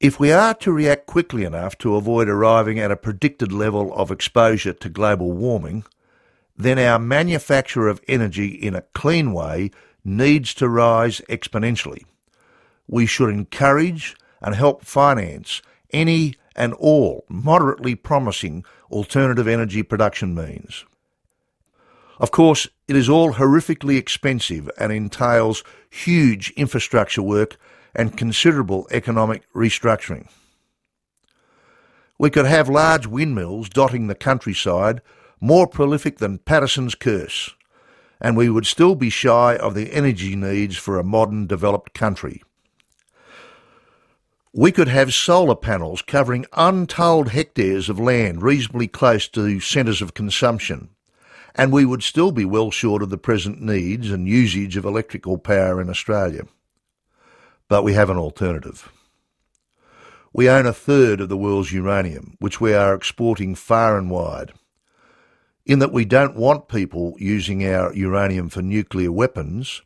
If 0.00 0.18
we 0.18 0.32
are 0.32 0.54
to 0.54 0.72
react 0.72 1.06
quickly 1.06 1.44
enough 1.44 1.78
to 1.78 1.96
avoid 1.96 2.28
arriving 2.28 2.78
at 2.78 2.90
a 2.90 2.96
predicted 2.96 3.52
level 3.52 3.94
of 3.94 4.10
exposure 4.10 4.72
to 4.72 4.88
global 4.88 5.32
warming, 5.32 5.84
then 6.56 6.78
our 6.78 6.98
manufacture 6.98 7.88
of 7.88 8.02
energy 8.08 8.48
in 8.48 8.74
a 8.74 8.82
clean 8.92 9.32
way 9.32 9.70
needs 10.04 10.52
to 10.54 10.68
rise 10.68 11.20
exponentially. 11.28 12.04
We 12.86 13.06
should 13.06 13.30
encourage 13.30 14.16
and 14.42 14.54
help 14.54 14.84
finance 14.84 15.62
any 15.92 16.34
and 16.54 16.74
all 16.74 17.24
moderately 17.28 17.94
promising 17.94 18.64
alternative 18.90 19.48
energy 19.48 19.82
production 19.82 20.34
means. 20.34 20.84
Of 22.18 22.30
course, 22.30 22.68
it 22.86 22.94
is 22.94 23.08
all 23.08 23.34
horrifically 23.34 23.96
expensive 23.96 24.70
and 24.78 24.92
entails 24.92 25.64
huge 25.90 26.50
infrastructure 26.50 27.22
work 27.22 27.56
and 27.94 28.16
considerable 28.16 28.86
economic 28.90 29.42
restructuring. 29.52 30.28
We 32.18 32.30
could 32.30 32.46
have 32.46 32.68
large 32.68 33.06
windmills 33.06 33.68
dotting 33.68 34.06
the 34.06 34.14
countryside, 34.14 35.02
more 35.40 35.66
prolific 35.66 36.18
than 36.18 36.38
Paterson's 36.38 36.94
curse, 36.94 37.54
and 38.20 38.36
we 38.36 38.48
would 38.48 38.66
still 38.66 38.94
be 38.94 39.10
shy 39.10 39.56
of 39.56 39.74
the 39.74 39.92
energy 39.92 40.36
needs 40.36 40.76
for 40.76 40.98
a 40.98 41.04
modern 41.04 41.46
developed 41.46 41.92
country. 41.92 42.42
We 44.52 44.70
could 44.70 44.86
have 44.86 45.12
solar 45.12 45.56
panels 45.56 46.00
covering 46.00 46.46
untold 46.52 47.30
hectares 47.30 47.88
of 47.88 47.98
land 47.98 48.40
reasonably 48.40 48.86
close 48.86 49.26
to 49.30 49.58
centres 49.58 50.00
of 50.00 50.14
consumption, 50.14 50.90
and 51.56 51.72
we 51.72 51.84
would 51.84 52.04
still 52.04 52.30
be 52.30 52.44
well 52.44 52.70
short 52.70 53.02
of 53.02 53.10
the 53.10 53.18
present 53.18 53.60
needs 53.60 54.12
and 54.12 54.28
usage 54.28 54.76
of 54.76 54.84
electrical 54.84 55.38
power 55.38 55.80
in 55.80 55.90
Australia. 55.90 56.46
But 57.68 57.82
we 57.82 57.94
have 57.94 58.10
an 58.10 58.18
alternative. 58.18 58.90
We 60.32 60.48
own 60.48 60.66
a 60.66 60.72
third 60.72 61.20
of 61.20 61.28
the 61.28 61.36
world's 61.36 61.72
uranium, 61.72 62.36
which 62.40 62.60
we 62.60 62.74
are 62.74 62.94
exporting 62.94 63.54
far 63.54 63.96
and 63.96 64.10
wide. 64.10 64.52
In 65.64 65.78
that 65.78 65.92
we 65.92 66.04
don't 66.04 66.36
want 66.36 66.68
people 66.68 67.14
using 67.18 67.66
our 67.66 67.94
uranium 67.94 68.48
for 68.48 68.60
nuclear 68.60 69.10
weapons, 69.10 69.80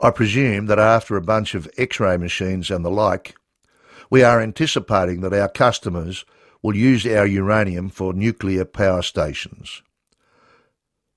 I 0.00 0.10
presume 0.10 0.66
that 0.66 0.78
after 0.78 1.16
a 1.16 1.22
bunch 1.22 1.54
of 1.54 1.70
X-ray 1.76 2.16
machines 2.16 2.70
and 2.70 2.84
the 2.84 2.90
like, 2.90 3.36
we 4.08 4.22
are 4.22 4.40
anticipating 4.40 5.20
that 5.20 5.34
our 5.34 5.48
customers 5.48 6.24
will 6.62 6.74
use 6.74 7.06
our 7.06 7.26
uranium 7.26 7.90
for 7.90 8.12
nuclear 8.12 8.64
power 8.64 9.02
stations. 9.02 9.82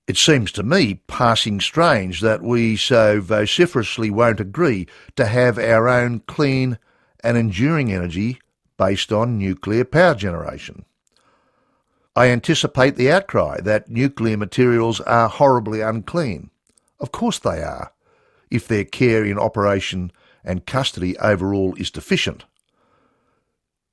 It 0.06 0.18
seems 0.18 0.52
to 0.54 0.64
me 0.64 0.96
passing 1.08 1.62
strange 1.62 2.20
that 2.20 2.42
we 2.42 2.76
so 2.76 3.22
vociferously 3.22 4.10
won't 4.10 4.42
agree 4.42 4.86
to 5.16 5.26
have 5.26 5.58
our 5.58 5.88
own 5.88 6.20
clean 6.28 6.78
and 7.24 7.38
enduring 7.38 7.92
energy 7.92 8.40
based 8.78 9.14
on 9.14 9.38
nuclear 9.38 9.86
power 9.86 10.14
generation. 10.14 10.84
I 12.18 12.28
anticipate 12.28 12.96
the 12.98 13.10
outcry 13.10 13.62
that 13.62 13.90
nuclear 13.90 14.36
materials 14.36 15.00
are 15.02 15.30
horribly 15.30 15.80
unclean. 15.80 16.50
Of 17.00 17.14
course 17.14 17.40
they 17.40 17.64
are, 17.64 17.94
if 18.52 18.68
their 18.68 18.86
care 18.86 19.24
in 19.24 19.40
operation 19.40 20.12
and 20.44 20.66
custody 20.66 21.18
overall 21.20 21.76
is 21.76 21.90
deficient. 21.90 22.44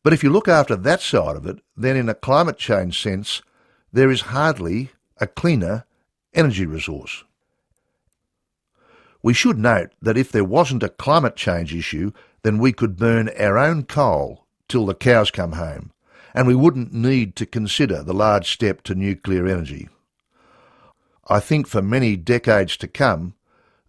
But 0.03 0.13
if 0.13 0.25
you 0.25 0.31
look 0.31 0.49
after 0.49 0.75
that 0.75 1.03
side 1.03 1.37
of 1.37 1.47
it, 1.47 1.61
then 1.77 1.97
in 1.97 2.09
a 2.09 2.15
climate 2.15 2.59
change 2.59 3.01
sense, 3.01 3.43
there 3.93 4.11
is 4.11 4.23
hardly 4.23 4.91
a 5.19 5.29
cleaner 5.29 5.85
energy 6.35 6.67
resource. 6.67 7.25
We 9.23 9.35
should 9.35 9.59
note 9.59 9.91
that 10.01 10.17
if 10.17 10.33
there 10.33 10.45
wasn't 10.45 10.83
a 10.83 10.89
climate 10.89 11.37
change 11.37 11.75
issue, 11.75 12.13
then 12.43 12.59
we 12.59 12.73
could 12.73 12.97
burn 12.97 13.29
our 13.39 13.59
own 13.59 13.85
coal 13.85 14.47
till 14.69 14.87
the 14.87 14.95
cows 14.95 15.31
come 15.31 15.53
home, 15.53 15.93
and 16.33 16.47
we 16.47 16.55
wouldn't 16.55 16.93
need 16.93 17.37
to 17.37 17.47
consider 17.47 18.03
the 18.03 18.15
large 18.15 18.51
step 18.51 18.83
to 18.85 18.95
nuclear 18.95 19.47
energy. 19.47 19.89
I 21.29 21.41
think 21.41 21.67
for 21.67 21.83
many 21.83 22.17
decades 22.17 22.77
to 22.79 22.89
come, 22.89 23.35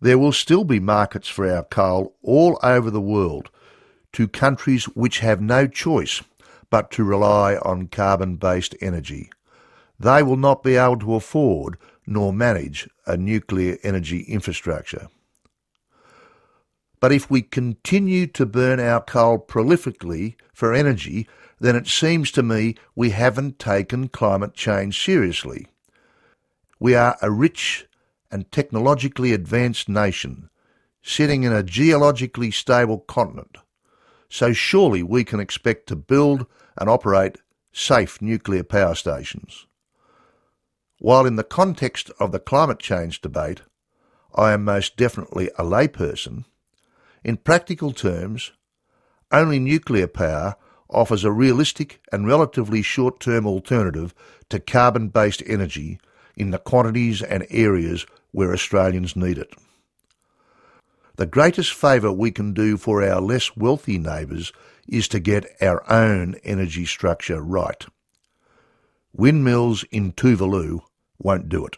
there 0.02 0.18
will 0.18 0.34
still 0.34 0.64
be 0.64 0.80
markets 0.80 1.28
for 1.28 1.50
our 1.50 1.64
coal 1.64 2.16
all 2.22 2.60
over 2.62 2.90
the 2.90 3.00
world 3.00 3.50
to 4.14 4.28
countries 4.28 4.86
which 4.86 5.20
have 5.20 5.40
no 5.40 5.68
choice 5.68 6.22
but 6.70 6.92
to 6.92 7.04
rely 7.04 7.56
on 7.58 7.88
carbon-based 7.88 8.76
energy. 8.82 9.30
They 10.00 10.24
will 10.24 10.38
not 10.38 10.64
be 10.64 10.76
able 10.76 10.98
to 11.00 11.16
afford 11.16 11.78
nor 12.12 12.34
manage 12.34 12.90
a 13.06 13.16
nuclear 13.16 13.78
energy 13.84 14.22
infrastructure. 14.24 15.08
But 17.00 17.12
if 17.12 17.32
we 17.32 17.42
continue 17.42 18.28
to 18.28 18.46
burn 18.46 18.80
our 18.80 19.02
coal 19.02 19.40
prolifically 19.40 20.36
for 20.54 20.74
energy, 20.74 21.28
then 21.60 21.76
it 21.76 21.88
seems 21.88 22.32
to 22.32 22.44
me 22.44 22.76
we 22.96 23.12
haven't 23.12 23.60
taken 23.60 24.08
climate 24.08 24.54
change 24.54 25.04
seriously. 25.04 25.68
We 26.80 26.94
are 26.96 27.18
a 27.22 27.32
rich 27.32 27.88
and 28.32 28.52
technologically 28.52 29.34
advanced 29.34 29.90
nation, 29.90 30.50
sitting 31.02 31.44
in 31.44 31.54
a 31.54 31.64
geologically 31.64 32.52
stable 32.52 33.00
continent, 33.00 33.58
so 34.30 34.54
surely 34.54 35.02
we 35.02 35.24
can 35.24 35.40
expect 35.40 35.88
to 35.88 35.96
build 35.96 36.46
and 36.78 36.90
operate 36.90 37.38
safe 37.72 38.22
nuclear 38.22 38.64
power 38.64 38.96
stations. 38.96 39.66
While 41.04 41.26
in 41.26 41.36
the 41.36 41.44
context 41.44 42.12
of 42.20 42.32
the 42.32 42.38
climate 42.38 42.78
change 42.78 43.22
debate, 43.22 43.62
I 44.36 44.52
am 44.52 44.64
most 44.64 44.98
definitely 44.98 45.50
a 45.58 45.64
layperson, 45.64 46.46
in 47.24 47.38
practical 47.38 47.92
terms, 47.92 48.52
only 49.32 49.58
nuclear 49.58 50.06
power 50.06 50.58
offers 50.92 51.24
a 51.24 51.32
realistic 51.32 52.02
and 52.12 52.28
relatively 52.28 52.84
short-term 52.84 53.48
alternative 53.48 54.14
to 54.50 54.60
carbon-based 54.60 55.42
energy 55.48 56.00
in 56.36 56.52
the 56.52 56.60
quantities 56.60 57.24
and 57.24 57.48
areas 57.50 58.06
where 58.30 58.54
Australians 58.54 59.16
need 59.16 59.40
it. 59.40 59.56
the 61.16 61.26
greatest 61.26 61.74
favour 61.74 62.12
we 62.12 62.30
can 62.30 62.54
do 62.54 62.78
for 62.78 63.04
our 63.04 63.20
less 63.20 63.58
wealthy 63.58 63.98
neighbours 63.98 64.54
is 64.88 65.08
to 65.08 65.20
get 65.20 65.46
our 65.64 65.84
own 65.92 66.36
energy 66.44 66.86
structure 66.86 67.42
right. 67.42 67.88
Windmills 69.14 69.84
in 69.92 70.14
Tuvalu 70.14 70.82
won't 71.24 71.50
do 71.50 71.66
it. 71.66 71.78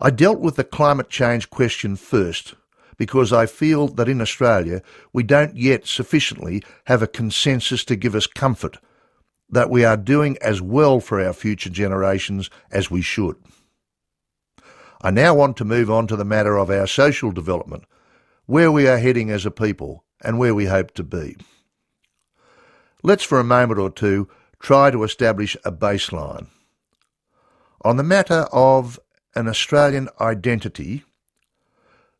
I 0.00 0.10
dealt 0.10 0.40
with 0.40 0.56
the 0.56 0.64
climate 0.64 1.08
change 1.08 1.48
question 1.50 1.96
first 1.96 2.54
because 2.98 3.32
I 3.32 3.46
feel 3.46 3.88
that 3.88 4.08
in 4.08 4.20
Australia 4.20 4.82
we 5.12 5.22
don't 5.22 5.56
yet 5.56 5.86
sufficiently 5.86 6.62
have 6.86 7.02
a 7.02 7.06
consensus 7.06 7.84
to 7.86 7.96
give 7.96 8.14
us 8.14 8.26
comfort 8.26 8.78
that 9.48 9.70
we 9.70 9.84
are 9.84 9.96
doing 9.96 10.36
as 10.40 10.60
well 10.60 11.00
for 11.00 11.24
our 11.24 11.32
future 11.32 11.70
generations 11.70 12.50
as 12.70 12.90
we 12.90 13.00
should. 13.00 13.36
I 15.02 15.10
now 15.10 15.34
want 15.34 15.56
to 15.58 15.64
move 15.64 15.90
on 15.90 16.06
to 16.08 16.16
the 16.16 16.24
matter 16.24 16.56
of 16.56 16.70
our 16.70 16.86
social 16.86 17.30
development, 17.30 17.84
where 18.46 18.72
we 18.72 18.88
are 18.88 18.98
heading 18.98 19.30
as 19.30 19.46
a 19.46 19.50
people 19.50 20.04
and 20.22 20.38
where 20.38 20.54
we 20.54 20.66
hope 20.66 20.92
to 20.94 21.04
be. 21.04 21.36
Let's 23.02 23.22
for 23.22 23.38
a 23.38 23.44
moment 23.44 23.78
or 23.78 23.90
two 23.90 24.28
try 24.58 24.90
to 24.90 25.04
establish 25.04 25.56
a 25.64 25.70
baseline. 25.70 26.48
On 27.82 27.96
the 27.96 28.02
matter 28.02 28.46
of 28.52 28.98
an 29.34 29.48
Australian 29.48 30.08
identity, 30.20 31.04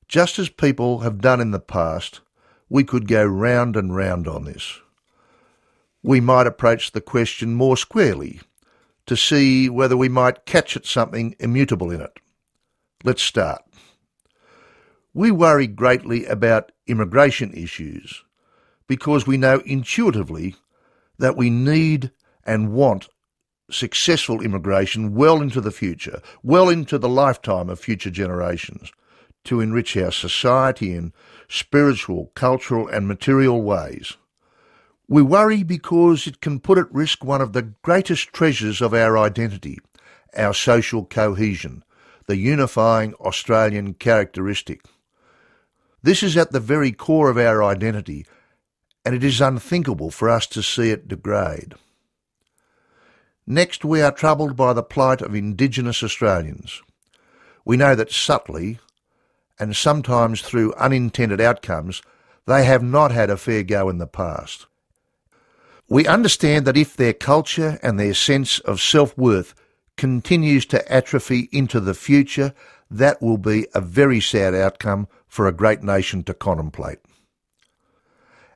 just 0.09 0.39
as 0.39 0.49
people 0.49 1.01
have 1.01 1.21
done 1.21 1.41
in 1.41 1.51
the 1.51 1.61
past, 1.61 2.21
we 2.69 2.85
could 2.85 3.09
go 3.09 3.25
round 3.25 3.77
and 3.77 3.95
round 3.95 4.29
on 4.29 4.45
this. 4.45 4.81
We 6.03 6.21
might 6.21 6.47
approach 6.47 6.93
the 6.93 7.01
question 7.01 7.55
more 7.55 7.77
squarely 7.77 8.41
to 9.07 9.17
see 9.17 9.69
whether 9.69 9.97
we 9.97 10.09
might 10.09 10.47
catch 10.47 10.77
at 10.77 10.87
something 10.87 11.35
immutable 11.39 11.91
in 11.91 12.01
it. 12.01 12.19
Let's 13.05 13.23
start. 13.23 13.63
We 15.15 15.31
worry 15.31 15.67
greatly 15.67 16.27
about 16.27 16.73
immigration 16.87 17.53
issues 17.55 18.23
because 18.87 19.27
we 19.27 19.37
know 19.37 19.63
intuitively 19.65 20.55
that 21.19 21.37
we 21.37 21.51
need 21.51 22.13
and 22.45 22.73
want 22.73 23.09
successful 23.71 24.41
immigration 24.43 25.15
well 25.15 25.41
into 25.41 25.61
the 25.61 25.71
future, 25.71 26.21
well 26.43 26.69
into 26.69 26.99
the 26.99 27.09
lifetime 27.09 27.69
of 27.69 27.81
future 27.81 28.11
generations, 28.11 28.93
to 29.45 29.61
enrich 29.61 29.97
our 29.97 30.13
society 30.13 30.95
in 30.95 31.13
spiritual, 31.49 32.33
cultural, 32.35 32.89
and 32.89 33.07
material 33.07 33.63
ways. 33.63 34.17
We 35.09 35.23
worry 35.23 35.63
because 35.63 36.27
it 36.27 36.41
can 36.41 36.59
put 36.59 36.79
at 36.79 36.93
risk 36.93 37.25
one 37.25 37.41
of 37.41 37.53
the 37.53 37.63
greatest 37.63 38.33
treasures 38.33 38.81
of 38.81 38.93
our 38.93 39.17
identity, 39.17 39.79
our 40.37 40.53
social 40.53 41.05
cohesion, 41.05 41.85
the 42.27 42.37
unifying 42.37 43.15
Australian 43.15 43.95
characteristic. 43.95 44.83
This 46.03 46.23
is 46.23 46.37
at 46.37 46.51
the 46.51 46.61
very 46.61 46.91
core 46.91 47.31
of 47.31 47.39
our 47.39 47.63
identity, 47.63 48.27
and 49.05 49.15
it 49.15 49.23
is 49.23 49.41
unthinkable 49.41 50.11
for 50.11 50.29
us 50.29 50.47
to 50.49 50.63
see 50.63 50.91
it 50.91 51.07
degrade. 51.07 51.75
Next, 53.47 53.85
we 53.85 54.03
are 54.03 54.11
troubled 54.11 54.57
by 54.57 54.73
the 54.73 54.83
plight 54.83 55.21
of 55.23 55.35
Indigenous 55.35 56.03
Australians. 56.03 56.83
We 57.65 57.77
know 57.77 57.95
that 57.95 58.11
subtly, 58.11 58.81
and 59.59 59.77
sometimes 59.77 60.43
through 60.43 60.75
unintended 60.75 61.41
outcomes, 61.41 62.03
they 62.47 62.65
have 62.65 62.83
not 62.83 63.13
had 63.13 63.31
a 63.31 63.37
fair 63.37 63.63
go 63.63 63.89
in 63.89 63.99
the 63.99 64.07
past. 64.07 64.67
We 65.89 66.07
understand 66.07 66.65
that 66.67 66.77
if 66.77 66.97
their 66.97 67.13
culture 67.13 67.79
and 67.83 67.99
their 67.99 68.15
sense 68.15 68.59
of 68.61 68.81
self-worth 68.81 69.55
continues 69.97 70.67
to 70.67 70.93
atrophy 70.93 71.49
into 71.53 71.79
the 71.79 71.95
future, 71.95 72.53
that 72.91 73.23
will 73.23 73.39
be 73.39 73.67
a 73.75 73.81
very 73.81 74.21
sad 74.21 74.55
outcome 74.55 75.07
for 75.29 75.47
a 75.47 75.53
great 75.53 75.83
nation 75.83 76.25
to 76.25 76.35
contemplate. 76.35 76.99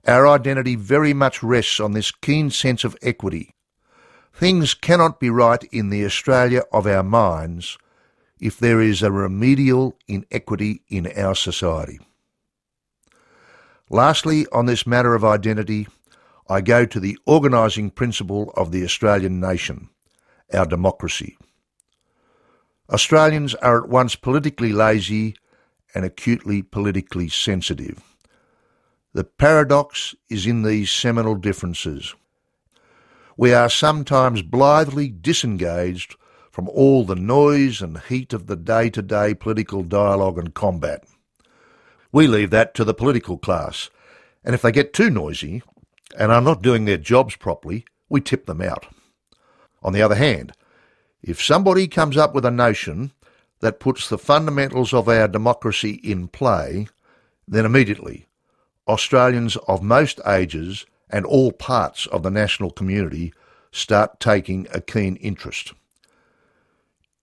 Our 0.07 0.27
identity 0.27 0.75
very 0.75 1.15
much 1.15 1.43
rests 1.43 1.79
on 1.79 1.93
this 1.93 2.11
keen 2.11 2.51
sense 2.51 2.83
of 2.85 2.97
equity, 3.03 3.55
Things 4.33 4.75
cannot 4.75 5.21
be 5.21 5.31
right 5.31 5.63
in 5.65 5.91
the 5.91 6.05
Australia 6.05 6.63
of 6.73 6.87
our 6.87 7.03
minds 7.03 7.77
if 8.41 8.59
there 8.59 8.81
is 8.81 9.03
a 9.03 9.13
remedial 9.13 9.97
inequity 10.09 10.83
in 10.89 11.07
our 11.17 11.35
society. 11.35 11.99
Lastly, 13.91 14.47
on 14.53 14.67
this 14.67 14.87
matter 14.87 15.15
of 15.15 15.25
identity, 15.25 15.89
I 16.49 16.61
go 16.61 16.87
to 16.87 17.01
the 17.01 17.19
organising 17.27 17.91
principle 17.91 18.53
of 18.57 18.73
the 18.73 18.85
Australian 18.85 19.41
nation, 19.41 19.91
our 20.53 20.65
democracy. 20.65 21.37
Australians 22.89 23.55
are 23.57 23.85
at 23.85 23.89
once 23.89 24.17
politically 24.17 24.73
lazy 24.73 25.37
and 25.95 26.05
acutely 26.05 26.63
politically 26.63 27.29
sensitive. 27.29 28.03
The 29.13 29.25
paradox 29.25 30.15
is 30.29 30.47
in 30.47 30.63
these 30.63 30.91
seminal 30.91 31.35
differences 31.35 32.15
we 33.41 33.55
are 33.55 33.71
sometimes 33.71 34.43
blithely 34.43 35.09
disengaged 35.09 36.15
from 36.51 36.69
all 36.69 37.07
the 37.07 37.15
noise 37.15 37.81
and 37.81 37.99
heat 38.01 38.35
of 38.35 38.47
the 38.47 38.55
day-to-day 38.55 39.33
political 39.33 39.83
dialogue 39.83 40.37
and 40.37 40.53
combat. 40.53 41.05
We 42.13 42.27
leave 42.27 42.51
that 42.51 42.75
to 42.75 42.85
the 42.85 42.93
political 42.93 43.39
class, 43.39 43.89
and 44.45 44.55
if 44.55 44.61
they 44.61 44.71
get 44.71 44.93
too 44.93 45.09
noisy 45.09 45.63
and 46.19 46.31
are 46.31 46.43
not 46.43 46.61
doing 46.61 46.85
their 46.85 46.99
jobs 46.99 47.35
properly, 47.35 47.87
we 48.11 48.21
tip 48.21 48.45
them 48.45 48.61
out. 48.61 48.89
On 49.83 49.95
the 49.95 50.03
other 50.03 50.17
hand, 50.17 50.53
if 51.23 51.43
somebody 51.43 51.89
comes 51.89 52.19
up 52.19 52.35
with 52.35 52.45
a 52.45 52.51
notion 52.51 53.11
that 53.61 53.81
puts 53.81 54.07
the 54.07 54.19
fundamentals 54.19 54.93
of 54.93 55.09
our 55.09 55.29
democracy 55.29 55.93
in 56.05 56.29
play, 56.29 56.89
then 57.49 57.65
immediately 57.65 58.27
Australians 58.87 59.57
of 59.67 59.83
most 59.83 60.21
ages 60.27 60.85
and 61.11 61.27
all 61.27 61.53
parts 61.53 62.07
of 62.07 62.23
the 62.23 62.31
national 62.31 62.71
community 62.71 63.33
start 63.73 64.21
taking 64.21 64.67
a 64.73 64.81
keen 64.81 65.17
interest. 65.17 65.73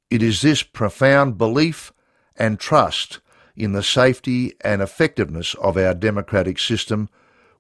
It 0.10 0.22
is 0.22 0.42
this 0.42 0.64
profound 0.64 1.38
belief 1.38 1.92
and 2.38 2.60
trust 2.60 3.20
in 3.56 3.74
the 3.74 3.84
safety 3.84 4.54
and 4.62 4.82
effectiveness 4.82 5.56
of 5.56 5.78
our 5.78 5.94
democratic 5.94 6.60
system 6.60 7.10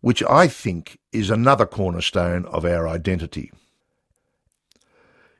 which 0.01 0.23
I 0.23 0.47
think 0.47 0.99
is 1.11 1.29
another 1.29 1.65
cornerstone 1.65 2.45
of 2.45 2.65
our 2.65 2.87
identity. 2.87 3.51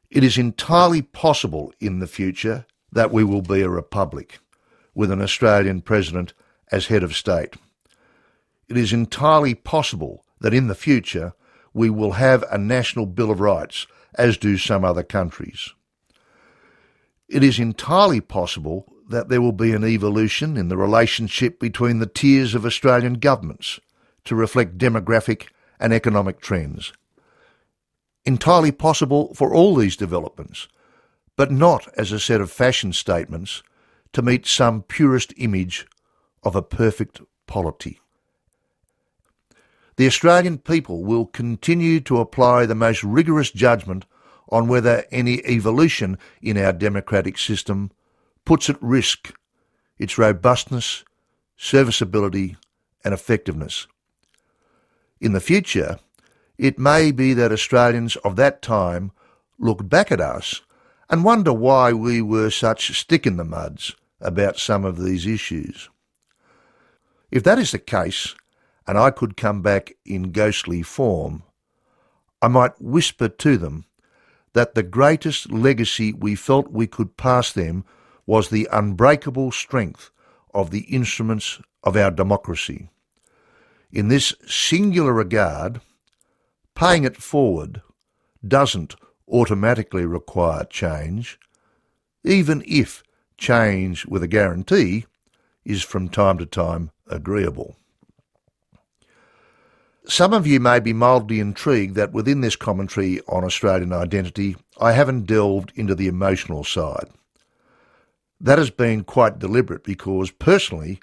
It 0.10 0.23
is 0.23 0.38
entirely 0.38 1.02
possible 1.02 1.73
in 1.80 2.00
the 2.00 2.08
future 2.08 2.65
that 2.91 3.12
we 3.12 3.23
will 3.23 3.41
be 3.41 3.62
a 3.62 3.69
republic, 3.69 4.39
with 4.95 5.12
an 5.12 5.21
Australian 5.21 5.82
president 5.82 6.34
as 6.71 6.88
head 6.88 7.04
of 7.04 7.15
state. 7.15 7.56
It 8.67 8.78
is 8.78 8.93
entirely 8.93 9.54
possible 9.54 10.26
that 10.39 10.54
in 10.54 10.67
the 10.67 10.76
future 10.76 11.34
we 11.73 11.89
will 11.89 12.13
have 12.13 12.43
a 12.52 12.58
national 12.58 13.06
Bill 13.06 13.32
of 13.32 13.39
Rights, 13.39 13.88
as 14.15 14.38
do 14.38 14.58
some 14.58 14.84
other 14.84 15.04
countries. 15.04 15.73
It 17.30 17.43
is 17.43 17.60
entirely 17.60 18.21
possible 18.21 18.91
that 19.10 19.30
there 19.30 19.41
will 19.41 19.52
be 19.52 19.73
an 19.73 19.86
evolution 19.86 20.58
in 20.58 20.69
the 20.69 20.78
relationship 20.78 21.60
between 21.60 22.00
the 22.00 22.08
tiers 22.08 22.56
of 22.56 22.65
Australian 22.65 23.15
governments 23.15 23.80
to 24.26 24.36
reflect 24.36 24.78
demographic 24.78 25.47
and 25.80 25.93
economic 25.93 26.41
trends. 26.41 26.93
Entirely 28.26 28.71
possible 28.71 29.34
for 29.34 29.54
all 29.54 29.76
these 29.76 29.95
developments, 29.95 30.67
but 31.36 31.52
not 31.52 31.88
as 31.97 32.12
a 32.12 32.19
set 32.19 32.41
of 32.41 32.52
fashion 32.52 32.91
statements 32.91 33.63
to 34.13 34.21
meet 34.21 34.45
some 34.45 34.82
purist 34.82 35.34
image 35.38 35.86
of 36.43 36.56
a 36.56 36.62
perfect 36.62 37.21
polity. 37.45 38.00
The 39.98 40.06
Australian 40.06 40.60
people 40.60 41.04
will 41.04 41.26
continue 41.26 42.00
to 42.02 42.20
apply 42.20 42.66
the 42.66 42.76
most 42.76 43.04
rigorous 43.04 43.52
judgment 43.52 44.06
on 44.50 44.68
whether 44.68 45.06
any 45.12 45.44
evolution 45.46 46.20
in 46.42 46.58
our 46.58 46.72
democratic 46.72 47.38
system 47.38 47.92
puts 48.46 48.70
at 48.70 48.82
risk 48.82 49.34
its 49.98 50.18
robustness, 50.18 51.04
serviceability 51.58 52.56
and 53.04 53.14
effectiveness. 53.14 53.88
In 55.20 55.34
the 55.34 55.40
future, 55.40 55.98
it 56.60 56.78
may 56.78 57.12
be 57.12 57.34
that 57.34 57.52
Australians 57.52 58.16
of 58.18 58.36
that 58.36 58.62
time 58.62 59.12
look 59.58 59.90
back 59.90 60.12
at 60.12 60.22
us 60.22 60.62
and 61.10 61.24
wonder 61.24 61.52
why 61.52 61.92
we 61.92 62.22
were 62.22 62.52
such 62.52 63.00
stick-in-the-muds 63.00 63.96
about 64.22 64.60
some 64.60 64.86
of 64.86 65.04
these 65.04 65.26
issues. 65.26 65.90
If 67.32 67.44
that 67.44 67.58
is 67.58 67.72
the 67.72 67.80
case, 67.80 68.36
and 68.88 68.97
I 68.97 69.12
could 69.12 69.38
come 69.38 69.62
back 69.62 69.93
in 70.06 70.32
ghostly 70.32 70.82
form, 70.82 71.43
I 72.41 72.47
might 72.47 72.82
whisper 72.82 73.28
to 73.28 73.58
them 73.58 73.86
that 74.54 74.76
the 74.76 74.84
greatest 74.84 75.52
legacy 75.52 76.13
we 76.13 76.36
felt 76.36 76.71
we 76.71 76.88
could 76.88 77.17
pass 77.17 77.52
them 77.52 77.84
was 78.26 78.50
the 78.50 78.67
unbreakable 78.71 79.52
strength 79.52 80.12
of 80.54 80.71
the 80.71 80.82
instruments 80.82 81.60
of 81.84 81.95
our 81.95 82.12
democracy. 82.12 82.89
In 83.91 84.08
this 84.08 84.34
singular 84.45 85.13
regard, 85.13 85.82
paying 86.76 87.04
it 87.04 87.17
forward 87.17 87.82
doesn't 88.45 88.95
automatically 89.28 90.06
require 90.06 90.63
change, 90.65 91.39
even 92.23 92.63
if 92.65 93.04
change 93.38 94.06
with 94.06 94.23
a 94.23 94.28
guarantee 94.28 95.06
is 95.65 95.84
from 95.84 96.10
time 96.10 96.38
to 96.38 96.45
time 96.45 96.91
agreeable. 97.08 97.76
Some 100.10 100.32
of 100.34 100.48
you 100.48 100.62
may 100.62 100.80
be 100.80 100.93
mildly 100.93 101.41
intrigued 101.41 101.96
that 101.96 102.13
within 102.13 102.39
this 102.39 102.56
commentary 102.56 103.20
on 103.28 103.43
Australian 103.43 103.91
identity, 103.91 104.56
I 104.80 104.93
haven't 104.93 105.26
delved 105.26 105.74
into 105.76 105.96
the 105.96 106.08
emotional 106.08 106.63
side. 106.63 107.10
That 108.39 108.58
has 108.58 108.70
been 108.70 109.04
quite 109.04 109.38
deliberate 109.38 109.84
because 109.84 110.32
personally, 110.32 111.02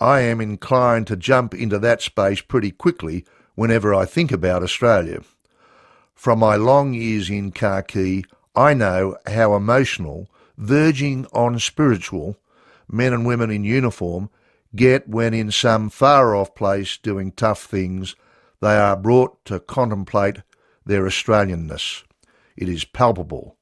I 0.00 0.22
am 0.22 0.40
inclined 0.40 1.06
to 1.06 1.16
jump 1.16 1.54
into 1.54 1.78
that 1.78 2.02
space 2.02 2.40
pretty 2.40 2.72
quickly 2.72 3.24
whenever 3.54 3.94
I 3.94 4.04
think 4.04 4.32
about 4.32 4.64
Australia. 4.64 5.20
From 6.16 6.40
my 6.40 6.56
long 6.56 6.92
years 6.92 7.30
in 7.30 7.52
khaki, 7.52 8.24
I 8.56 8.74
know 8.74 9.16
how 9.26 9.54
emotional, 9.54 10.28
verging 10.58 11.24
on 11.32 11.60
spiritual, 11.60 12.36
men 12.90 13.12
and 13.12 13.24
women 13.24 13.52
in 13.52 13.62
uniform 13.62 14.28
get 14.74 15.08
when 15.08 15.34
in 15.34 15.52
some 15.52 15.88
far 15.88 16.34
off 16.34 16.56
place 16.56 16.98
doing 16.98 17.30
tough 17.30 17.62
things 17.62 18.16
they 18.60 18.76
are 18.76 18.96
brought 18.96 19.44
to 19.46 19.60
contemplate 19.60 20.38
their 20.84 21.04
Australianness. 21.04 22.04
It 22.56 22.68
is 22.68 22.84
palpable. 22.84 23.56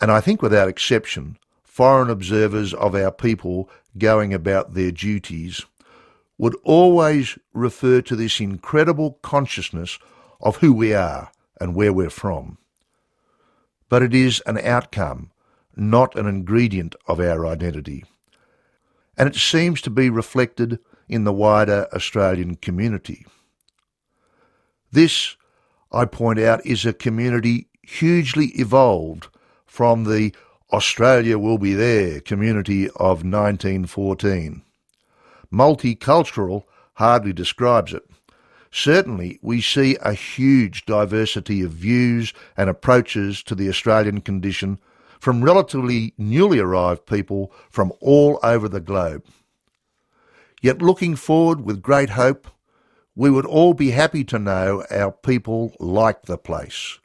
And 0.00 0.10
I 0.10 0.20
think 0.20 0.42
without 0.42 0.68
exception, 0.68 1.38
foreign 1.62 2.10
observers 2.10 2.74
of 2.74 2.94
our 2.94 3.10
people 3.10 3.70
going 3.98 4.34
about 4.34 4.74
their 4.74 4.90
duties 4.90 5.64
would 6.38 6.56
always 6.64 7.38
refer 7.54 8.02
to 8.02 8.16
this 8.16 8.40
incredible 8.40 9.18
consciousness 9.22 9.98
of 10.40 10.56
who 10.56 10.72
we 10.72 10.92
are 10.92 11.32
and 11.60 11.74
where 11.74 11.92
we're 11.92 12.10
from. 12.10 12.58
But 13.88 14.02
it 14.02 14.14
is 14.14 14.42
an 14.46 14.58
outcome, 14.58 15.30
not 15.74 16.14
an 16.16 16.26
ingredient 16.26 16.94
of 17.06 17.20
our 17.20 17.46
identity. 17.46 18.04
And 19.16 19.28
it 19.28 19.36
seems 19.36 19.80
to 19.82 19.90
be 19.90 20.10
reflected 20.10 20.78
in 21.08 21.24
the 21.24 21.32
wider 21.32 21.88
Australian 21.94 22.56
community. 22.56 23.24
This, 24.96 25.36
I 25.92 26.06
point 26.06 26.38
out, 26.38 26.64
is 26.64 26.86
a 26.86 26.94
community 26.94 27.68
hugely 27.82 28.46
evolved 28.54 29.28
from 29.66 30.04
the 30.04 30.34
Australia 30.72 31.38
will 31.38 31.58
be 31.58 31.74
there 31.74 32.18
community 32.22 32.86
of 32.88 33.22
1914. 33.22 34.62
Multicultural 35.52 36.62
hardly 36.94 37.34
describes 37.34 37.92
it. 37.92 38.08
Certainly, 38.70 39.38
we 39.42 39.60
see 39.60 39.98
a 40.00 40.14
huge 40.14 40.86
diversity 40.86 41.60
of 41.60 41.72
views 41.72 42.32
and 42.56 42.70
approaches 42.70 43.42
to 43.42 43.54
the 43.54 43.68
Australian 43.68 44.22
condition 44.22 44.78
from 45.20 45.44
relatively 45.44 46.14
newly 46.16 46.58
arrived 46.58 47.04
people 47.04 47.52
from 47.68 47.92
all 48.00 48.40
over 48.42 48.66
the 48.66 48.80
globe. 48.80 49.26
Yet 50.62 50.80
looking 50.80 51.16
forward 51.16 51.66
with 51.66 51.82
great 51.82 52.08
hope 52.08 52.48
we 53.16 53.30
would 53.30 53.46
all 53.46 53.72
be 53.72 53.90
happy 53.90 54.22
to 54.22 54.38
know 54.38 54.84
our 54.90 55.10
people 55.10 55.74
like 55.80 56.22
the 56.22 56.36
place. 56.36 56.98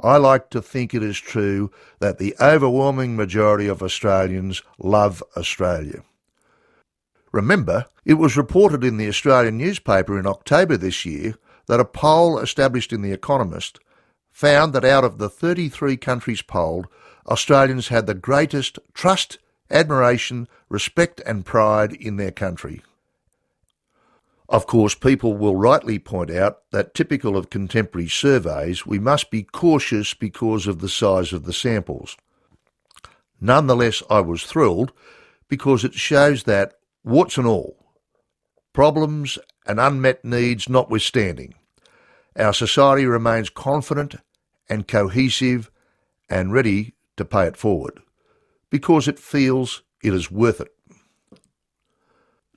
I 0.00 0.18
like 0.18 0.50
to 0.50 0.60
think 0.60 0.92
it 0.92 1.02
is 1.02 1.18
true 1.18 1.72
that 1.98 2.18
the 2.18 2.36
overwhelming 2.38 3.16
majority 3.16 3.66
of 3.66 3.82
Australians 3.82 4.62
love 4.78 5.22
Australia. 5.34 6.04
Remember, 7.32 7.86
it 8.04 8.14
was 8.14 8.36
reported 8.36 8.84
in 8.84 8.98
the 8.98 9.08
Australian 9.08 9.56
newspaper 9.56 10.18
in 10.18 10.26
October 10.26 10.76
this 10.76 11.06
year 11.06 11.34
that 11.66 11.80
a 11.80 11.84
poll 11.84 12.38
established 12.38 12.92
in 12.92 13.02
The 13.02 13.12
Economist 13.12 13.80
found 14.30 14.74
that 14.74 14.84
out 14.84 15.04
of 15.04 15.16
the 15.16 15.30
33 15.30 15.96
countries 15.96 16.42
polled, 16.42 16.86
Australians 17.26 17.88
had 17.88 18.06
the 18.06 18.14
greatest 18.14 18.78
trust, 18.92 19.38
admiration, 19.70 20.46
respect 20.68 21.20
and 21.24 21.46
pride 21.46 21.94
in 21.94 22.16
their 22.16 22.30
country. 22.30 22.82
Of 24.48 24.66
course, 24.66 24.94
people 24.94 25.36
will 25.36 25.56
rightly 25.56 25.98
point 25.98 26.30
out 26.30 26.58
that 26.70 26.94
typical 26.94 27.36
of 27.36 27.50
contemporary 27.50 28.08
surveys, 28.08 28.86
we 28.86 28.98
must 28.98 29.30
be 29.30 29.42
cautious 29.42 30.14
because 30.14 30.66
of 30.66 30.78
the 30.78 30.88
size 30.88 31.32
of 31.32 31.44
the 31.44 31.52
samples. 31.52 32.16
Nonetheless, 33.40 34.02
I 34.08 34.20
was 34.20 34.44
thrilled 34.44 34.92
because 35.48 35.84
it 35.84 35.94
shows 35.94 36.44
that, 36.44 36.74
warts 37.04 37.38
and 37.38 37.46
all, 37.46 37.76
problems 38.72 39.38
and 39.66 39.80
unmet 39.80 40.24
needs 40.24 40.68
notwithstanding, 40.68 41.54
our 42.36 42.52
society 42.52 43.06
remains 43.06 43.50
confident 43.50 44.16
and 44.68 44.86
cohesive 44.86 45.70
and 46.28 46.52
ready 46.52 46.94
to 47.16 47.24
pay 47.24 47.46
it 47.46 47.56
forward 47.56 48.00
because 48.70 49.08
it 49.08 49.18
feels 49.18 49.82
it 50.02 50.12
is 50.12 50.30
worth 50.30 50.60
it. 50.60 50.75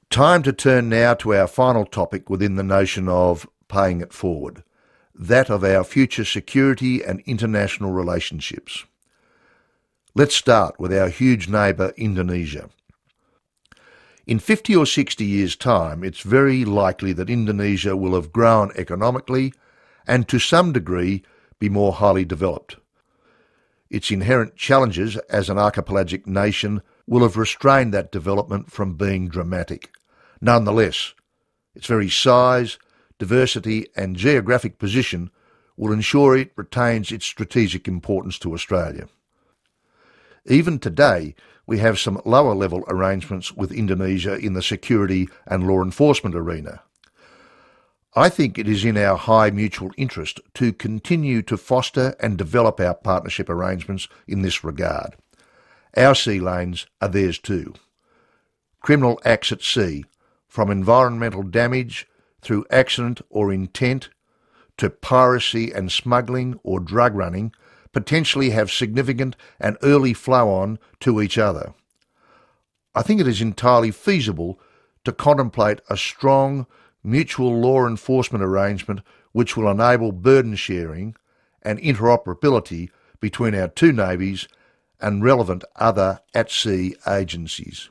Time 0.10 0.42
to 0.42 0.52
turn 0.52 0.90
now 0.90 1.14
to 1.14 1.36
our 1.36 1.46
final 1.46 1.86
topic 1.86 2.32
within 2.32 2.56
the 2.56 2.64
notion 2.64 3.08
of 3.08 3.48
paying 3.68 4.02
it 4.02 4.12
forward, 4.12 4.64
that 5.14 5.52
of 5.52 5.64
our 5.64 5.84
future 5.84 6.26
security 6.26 7.04
and 7.04 7.22
international 7.28 7.92
relationships. 7.92 8.86
Let's 10.16 10.34
start 10.34 10.80
with 10.80 10.92
our 10.92 11.10
huge 11.10 11.48
neighbour 11.48 11.94
Indonesia. 11.96 12.72
In 14.26 14.40
50 14.40 14.76
or 14.76 14.88
60 14.88 15.24
years' 15.24 15.56
time, 15.56 16.04
it's 16.04 16.22
very 16.22 16.66
likely 16.66 17.14
that 17.14 17.30
Indonesia 17.30 17.96
will 17.96 18.16
have 18.16 18.34
grown 18.34 18.72
economically 18.76 19.54
and 20.08 20.28
to 20.28 20.40
some 20.40 20.74
degree 20.74 21.22
be 21.60 21.70
more 21.70 21.94
highly 21.94 22.26
developed. 22.26 22.78
Its 23.92 24.10
inherent 24.10 24.56
challenges 24.56 25.18
as 25.30 25.52
an 25.52 25.60
archipelagic 25.60 26.26
nation 26.26 26.82
will 27.06 27.22
have 27.22 27.38
restrained 27.38 27.94
that 27.94 28.12
development 28.12 28.72
from 28.72 28.96
being 28.96 29.28
dramatic. 29.28 29.92
Nonetheless, 30.42 31.14
its 31.76 31.88
very 31.88 32.10
size, 32.10 32.78
diversity 33.18 33.88
and 33.96 34.16
geographic 34.16 34.80
position 34.80 35.32
will 35.76 35.92
ensure 35.92 36.36
it 36.36 36.52
retains 36.56 37.12
its 37.12 37.26
strategic 37.26 37.88
importance 37.88 38.40
to 38.40 38.54
Australia. 38.54 39.08
Even 40.46 40.80
today, 40.80 41.36
we 41.68 41.80
have 41.80 42.00
some 42.00 42.22
lower 42.26 42.56
level 42.56 42.84
arrangements 42.88 43.54
with 43.54 43.72
Indonesia 43.72 44.36
in 44.38 44.54
the 44.54 44.62
security 44.62 45.30
and 45.46 45.68
law 45.68 45.84
enforcement 45.84 46.36
arena. 46.36 46.82
I 48.16 48.30
think 48.30 48.58
it 48.58 48.68
is 48.68 48.84
in 48.84 48.98
our 48.98 49.16
high 49.16 49.52
mutual 49.52 49.92
interest 49.96 50.40
to 50.56 50.74
continue 50.74 51.42
to 51.44 51.58
foster 51.58 52.16
and 52.20 52.38
develop 52.38 52.80
our 52.80 52.96
partnership 52.96 53.50
arrangements 53.50 54.08
in 54.28 54.42
this 54.42 54.64
regard. 54.64 55.16
Our 55.96 56.16
sea 56.16 56.40
lanes 56.40 56.88
are 57.02 57.08
theirs 57.08 57.38
too. 57.38 57.76
Criminal 58.82 59.22
acts 59.24 59.52
at 59.52 59.62
sea 59.62 60.06
from 60.50 60.70
environmental 60.70 61.44
damage 61.44 62.08
through 62.42 62.66
accident 62.70 63.22
or 63.30 63.54
intent 63.54 64.10
to 64.78 64.90
piracy 64.90 65.72
and 65.72 65.92
smuggling 65.92 66.60
or 66.64 66.80
drug 66.80 67.16
running 67.16 67.54
potentially 67.94 68.50
have 68.50 68.72
significant 68.72 69.36
and 69.60 69.78
early 69.84 70.14
flow 70.14 70.50
on 70.50 70.80
to 71.00 71.22
each 71.22 71.38
other. 71.38 71.74
I 72.96 73.02
think 73.02 73.22
it 73.22 73.28
is 73.28 73.42
entirely 73.42 73.92
feasible 73.92 74.60
to 75.06 75.12
contemplate 75.12 75.80
a 75.90 75.98
strong 75.98 76.66
mutual 77.04 77.60
law 77.60 77.88
enforcement 77.88 78.44
arrangement 78.44 79.02
which 79.32 79.56
will 79.56 79.70
enable 79.70 80.12
burden 80.12 80.56
sharing 80.56 81.16
and 81.62 81.80
interoperability 81.80 82.90
between 83.20 83.56
our 83.56 83.68
two 83.68 83.92
navies 83.92 84.48
and 85.00 85.24
relevant 85.24 85.64
other 85.76 86.20
at 86.34 86.52
sea 86.52 86.96
agencies. 87.08 87.90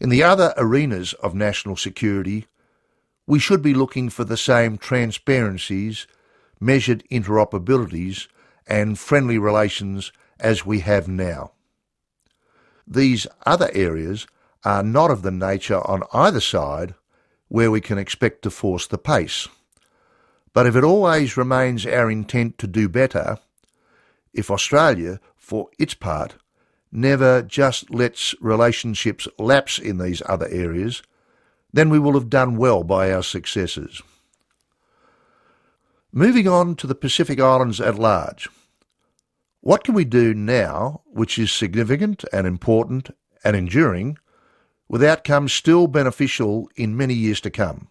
In 0.00 0.08
the 0.08 0.22
other 0.22 0.54
arenas 0.56 1.12
of 1.14 1.34
national 1.34 1.76
security, 1.76 2.46
we 3.26 3.38
should 3.38 3.60
be 3.60 3.74
looking 3.74 4.08
for 4.08 4.24
the 4.24 4.36
same 4.36 4.78
transparencies, 4.78 6.06
measured 6.58 7.04
interoperabilities, 7.10 8.26
and 8.66 8.98
friendly 8.98 9.36
relations 9.36 10.10
as 10.38 10.64
we 10.64 10.80
have 10.80 11.06
now. 11.06 11.52
These 12.86 13.26
other 13.44 13.70
areas 13.74 14.26
are 14.64 14.82
not 14.82 15.10
of 15.10 15.20
the 15.20 15.30
nature 15.30 15.86
on 15.86 16.02
either 16.14 16.40
side 16.40 16.94
where 17.48 17.70
we 17.70 17.80
can 17.80 17.98
expect 17.98 18.42
to 18.42 18.50
force 18.50 18.86
the 18.86 18.98
pace. 18.98 19.48
But 20.54 20.66
if 20.66 20.76
it 20.76 20.84
always 20.84 21.36
remains 21.36 21.84
our 21.86 22.10
intent 22.10 22.56
to 22.58 22.66
do 22.66 22.88
better, 22.88 23.38
if 24.32 24.50
Australia, 24.50 25.20
for 25.36 25.68
its 25.78 25.94
part, 25.94 26.36
never 26.92 27.42
just 27.42 27.90
lets 27.90 28.34
relationships 28.40 29.28
lapse 29.38 29.78
in 29.78 29.98
these 29.98 30.22
other 30.26 30.48
areas, 30.48 31.02
then 31.72 31.88
we 31.88 31.98
will 31.98 32.14
have 32.14 32.30
done 32.30 32.56
well 32.56 32.82
by 32.82 33.12
our 33.12 33.22
successors. 33.22 34.02
Moving 36.12 36.48
on 36.48 36.74
to 36.76 36.86
the 36.86 36.94
Pacific 36.94 37.40
Islands 37.40 37.80
at 37.80 37.94
large. 37.94 38.48
What 39.60 39.84
can 39.84 39.94
we 39.94 40.04
do 40.04 40.34
now 40.34 41.02
which 41.06 41.38
is 41.38 41.52
significant 41.52 42.24
and 42.32 42.46
important 42.46 43.10
and 43.44 43.54
enduring 43.54 44.18
with 44.88 45.04
outcomes 45.04 45.52
still 45.52 45.86
beneficial 45.86 46.68
in 46.74 46.96
many 46.96 47.14
years 47.14 47.40
to 47.42 47.50
come? 47.50 47.88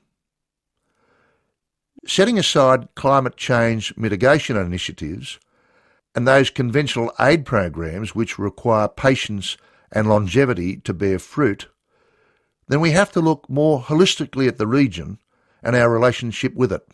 Setting 2.06 2.38
aside 2.40 2.90
climate 2.96 3.38
change 3.38 3.96
mitigation 3.96 4.58
initiatives, 4.58 5.40
and 6.16 6.28
those 6.28 6.50
conventional 6.50 7.12
aid 7.20 7.46
programs 7.46 8.16
which 8.16 8.40
require 8.40 8.88
patience 8.88 9.58
and 9.92 10.08
longevity 10.08 10.78
to 10.78 10.94
bear 10.94 11.20
fruit, 11.20 11.68
then 12.68 12.80
we 12.80 12.92
have 12.92 13.12
to 13.12 13.22
look 13.22 13.50
more 13.50 13.82
holistically 13.82 14.48
at 14.48 14.58
the 14.58 14.68
region 14.68 15.20
and 15.64 15.76
our 15.76 15.90
relationship 15.90 16.54
with 16.56 16.72
it. 16.72 16.88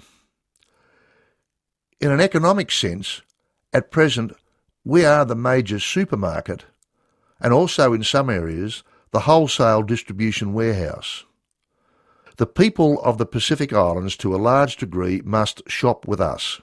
In 1.99 2.11
an 2.11 2.21
economic 2.21 2.71
sense, 2.71 3.21
at 3.73 3.91
present, 3.91 4.33
we 4.83 5.05
are 5.05 5.25
the 5.25 5.35
major 5.35 5.79
supermarket 5.79 6.65
and 7.39 7.53
also 7.53 7.93
in 7.93 8.03
some 8.03 8.29
areas 8.29 8.83
the 9.11 9.21
wholesale 9.21 9.81
distribution 9.81 10.53
warehouse. 10.53 11.25
The 12.37 12.45
people 12.45 13.01
of 13.01 13.17
the 13.17 13.25
Pacific 13.25 13.71
Islands 13.71 14.17
to 14.17 14.35
a 14.35 14.37
large 14.37 14.75
degree 14.75 15.21
must 15.23 15.61
shop 15.69 16.05
with 16.07 16.19
us, 16.19 16.59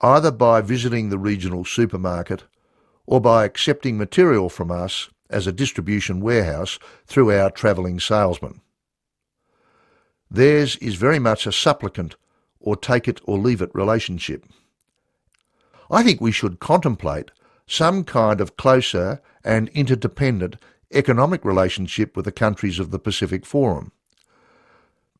either 0.00 0.30
by 0.30 0.60
visiting 0.60 1.08
the 1.08 1.18
regional 1.18 1.64
supermarket 1.64 2.44
or 3.06 3.20
by 3.20 3.44
accepting 3.44 3.98
material 3.98 4.48
from 4.48 4.70
us 4.70 5.10
as 5.28 5.46
a 5.46 5.52
distribution 5.52 6.20
warehouse 6.20 6.78
through 7.06 7.32
our 7.32 7.50
travelling 7.50 8.00
salesman. 8.00 8.60
Theirs 10.30 10.76
is 10.76 10.94
very 10.94 11.18
much 11.18 11.46
a 11.46 11.52
supplicant 11.52 12.16
or 12.60 12.76
take 12.76 13.08
it 13.08 13.20
or 13.24 13.38
leave 13.38 13.60
it 13.60 13.74
relationship. 13.74 14.44
I 15.90 16.02
think 16.02 16.20
we 16.20 16.32
should 16.32 16.60
contemplate 16.60 17.30
some 17.66 18.04
kind 18.04 18.40
of 18.40 18.56
closer 18.56 19.20
and 19.44 19.68
interdependent 19.70 20.56
economic 20.92 21.44
relationship 21.44 22.16
with 22.16 22.24
the 22.24 22.32
countries 22.32 22.78
of 22.78 22.90
the 22.90 22.98
Pacific 22.98 23.46
Forum. 23.46 23.92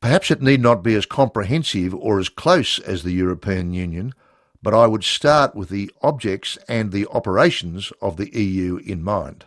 Perhaps 0.01 0.31
it 0.31 0.43
need 0.43 0.61
not 0.61 0.83
be 0.83 0.95
as 0.95 1.07
comprehensive 1.07 1.95
or 1.95 2.19
as 2.19 2.29
close 2.29 2.79
as 2.81 3.03
the 3.03 3.13
European 3.13 3.73
Union, 3.73 4.15
but 4.63 4.75
I 4.75 4.87
would 4.87 5.05
start 5.05 5.55
with 5.55 5.69
the 5.69 5.91
objects 6.03 6.59
and 6.69 6.93
the 6.93 7.07
operations 7.09 7.93
of 8.03 8.17
the 8.17 8.35
EU 8.39 8.77
in 8.77 9.03
mind. 9.03 9.47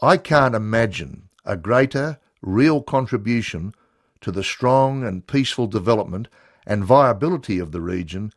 I 0.00 0.16
can't 0.16 0.54
imagine 0.54 1.28
a 1.44 1.56
greater 1.56 2.18
real 2.42 2.82
contribution 2.82 3.74
to 4.20 4.32
the 4.32 4.44
strong 4.44 5.04
and 5.04 5.26
peaceful 5.26 5.66
development 5.66 6.28
and 6.66 6.84
viability 6.84 7.58
of 7.58 7.72
the 7.72 7.80
region 7.80 8.32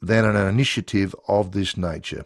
than 0.00 0.24
an 0.24 0.36
initiative 0.36 1.14
of 1.28 1.52
this 1.52 1.76
nature. 1.76 2.24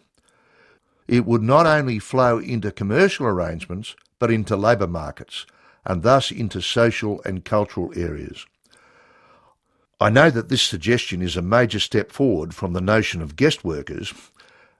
It 1.07 1.27
would 1.27 1.43
not 1.43 1.67
only 1.67 1.99
flow 1.99 2.39
into 2.39 2.71
commercial 2.71 3.27
arrangements, 3.27 3.95
but 4.19 4.31
into 4.31 4.57
labour 4.57 4.87
markets, 4.87 5.45
and 5.85 6.03
thus 6.03 6.31
into 6.31 6.63
social 6.63 7.21
and 7.25 7.45
cultural 7.45 7.93
areas. 7.95 8.47
I 10.01 10.11
know 10.11 10.31
that 10.31 10.49
this 10.49 10.63
suggestion 10.63 11.23
is 11.23 11.37
a 11.37 11.43
major 11.43 11.79
step 11.79 12.11
forward 12.11 12.55
from 12.55 12.73
the 12.73 12.81
notion 12.81 13.23
of 13.23 13.37
guest 13.37 13.65
workers, 13.65 14.13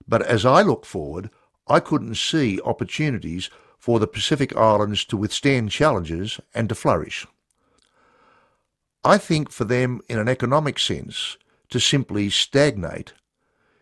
but 0.09 0.23
as 0.23 0.45
I 0.45 0.63
look 0.63 0.85
forward, 0.85 1.31
I 1.67 1.81
couldn't 1.81 2.17
see 2.17 2.61
opportunities 2.65 3.49
for 3.79 3.99
the 3.99 4.07
Pacific 4.07 4.57
Islands 4.57 5.05
to 5.07 5.17
withstand 5.17 5.71
challenges 5.71 6.41
and 6.55 6.69
to 6.69 6.75
flourish. 6.75 7.27
I 9.05 9.19
think 9.19 9.51
for 9.51 9.65
them, 9.65 10.01
in 10.09 10.19
an 10.19 10.29
economic 10.29 10.79
sense, 10.79 11.37
to 11.71 11.79
simply 11.79 12.31
stagnate 12.31 13.13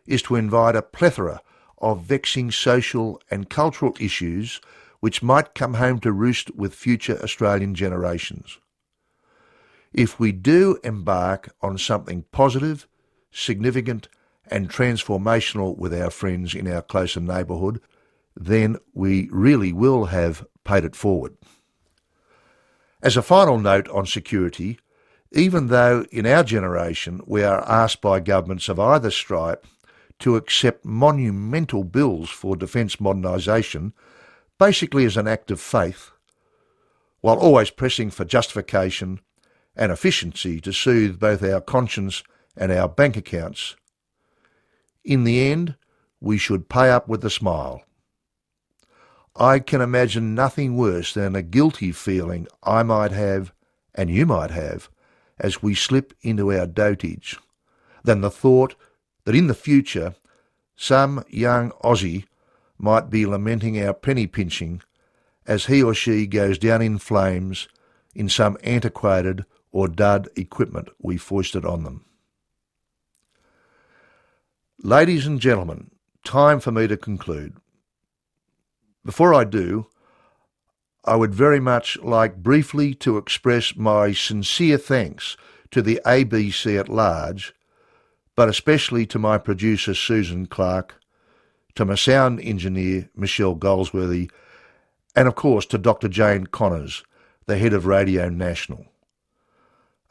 is 0.06 0.22
to 0.22 0.34
invite 0.34 0.76
a 0.76 0.82
plethora 0.82 1.40
of 1.78 2.02
vexing 2.02 2.50
social 2.50 3.20
and 3.30 3.48
cultural 3.48 3.94
issues 4.00 4.60
which 5.00 5.22
might 5.22 5.54
come 5.54 5.74
home 5.74 5.98
to 6.00 6.12
roost 6.12 6.54
with 6.54 6.74
future 6.74 7.18
Australian 7.22 7.74
generations. 7.74 8.58
If 9.92 10.18
we 10.18 10.32
do 10.32 10.78
embark 10.82 11.54
on 11.60 11.76
something 11.76 12.24
positive, 12.32 12.86
significant, 13.30 14.08
and 14.46 14.68
transformational 14.68 15.76
with 15.76 15.94
our 15.94 16.10
friends 16.10 16.54
in 16.54 16.70
our 16.70 16.82
closer 16.82 17.20
neighbourhood, 17.20 17.80
then 18.34 18.76
we 18.94 19.28
really 19.30 19.72
will 19.72 20.06
have 20.06 20.46
paid 20.64 20.84
it 20.84 20.96
forward. 20.96 21.36
As 23.02 23.16
a 23.16 23.22
final 23.22 23.58
note 23.58 23.88
on 23.88 24.06
security, 24.06 24.78
even 25.32 25.68
though 25.68 26.04
in 26.10 26.26
our 26.26 26.44
generation 26.44 27.20
we 27.26 27.42
are 27.42 27.68
asked 27.68 28.00
by 28.00 28.20
governments 28.20 28.68
of 28.68 28.78
either 28.78 29.10
stripe 29.10 29.66
to 30.20 30.36
accept 30.36 30.84
monumental 30.84 31.84
bills 31.84 32.30
for 32.30 32.54
defence 32.54 32.96
modernisation 32.96 33.92
basically 34.58 35.04
as 35.04 35.16
an 35.16 35.26
act 35.26 35.50
of 35.50 35.60
faith, 35.60 36.12
while 37.20 37.38
always 37.38 37.70
pressing 37.70 38.10
for 38.10 38.24
justification 38.24 39.20
and 39.76 39.90
efficiency 39.90 40.60
to 40.60 40.72
soothe 40.72 41.18
both 41.18 41.42
our 41.42 41.60
conscience 41.60 42.22
and 42.56 42.70
our 42.70 42.88
bank 42.88 43.16
accounts. 43.16 43.76
In 45.04 45.24
the 45.24 45.50
end, 45.50 45.76
we 46.20 46.38
should 46.38 46.68
pay 46.68 46.90
up 46.90 47.08
with 47.08 47.24
a 47.24 47.30
smile. 47.30 47.82
I 49.34 49.58
can 49.58 49.80
imagine 49.80 50.34
nothing 50.34 50.76
worse 50.76 51.14
than 51.14 51.34
a 51.34 51.42
guilty 51.42 51.90
feeling 51.90 52.46
I 52.62 52.82
might 52.82 53.12
have, 53.12 53.52
and 53.94 54.10
you 54.10 54.26
might 54.26 54.50
have, 54.50 54.90
as 55.38 55.62
we 55.62 55.74
slip 55.74 56.12
into 56.20 56.52
our 56.52 56.66
dotage, 56.66 57.38
than 58.04 58.20
the 58.20 58.30
thought 58.30 58.74
that 59.24 59.34
in 59.34 59.46
the 59.46 59.54
future 59.54 60.14
some 60.76 61.24
young 61.28 61.70
Aussie 61.82 62.26
might 62.78 63.08
be 63.08 63.24
lamenting 63.24 63.82
our 63.82 63.94
penny 63.94 64.26
pinching 64.26 64.82
as 65.46 65.66
he 65.66 65.82
or 65.82 65.94
she 65.94 66.26
goes 66.26 66.58
down 66.58 66.82
in 66.82 66.98
flames 66.98 67.68
in 68.14 68.28
some 68.28 68.56
antiquated 68.62 69.44
or 69.72 69.88
dud 69.88 70.28
equipment 70.36 70.88
we 71.00 71.16
foisted 71.16 71.64
on 71.64 71.82
them. 71.82 72.04
Ladies 74.82 75.26
and 75.26 75.40
gentlemen, 75.40 75.90
time 76.24 76.60
for 76.60 76.70
me 76.70 76.86
to 76.86 76.96
conclude. 76.96 77.56
Before 79.04 79.34
I 79.34 79.44
do, 79.44 79.86
I 81.04 81.16
would 81.16 81.34
very 81.34 81.58
much 81.58 81.98
like 81.98 82.36
briefly 82.36 82.94
to 82.94 83.16
express 83.16 83.74
my 83.74 84.12
sincere 84.12 84.78
thanks 84.78 85.36
to 85.72 85.82
the 85.82 86.00
ABC 86.06 86.78
at 86.78 86.88
large, 86.88 87.54
but 88.36 88.48
especially 88.48 89.06
to 89.06 89.18
my 89.18 89.38
producer 89.38 89.94
Susan 89.94 90.46
Clark, 90.46 91.00
to 91.74 91.84
my 91.84 91.94
sound 91.94 92.40
engineer, 92.40 93.08
Michelle 93.16 93.54
Goldsworthy, 93.54 94.30
and 95.16 95.26
of 95.26 95.34
course 95.34 95.66
to 95.66 95.78
Dr. 95.78 96.08
Jane 96.08 96.46
Connors, 96.46 97.02
the 97.46 97.56
head 97.56 97.72
of 97.72 97.86
Radio 97.86 98.28
National. 98.28 98.91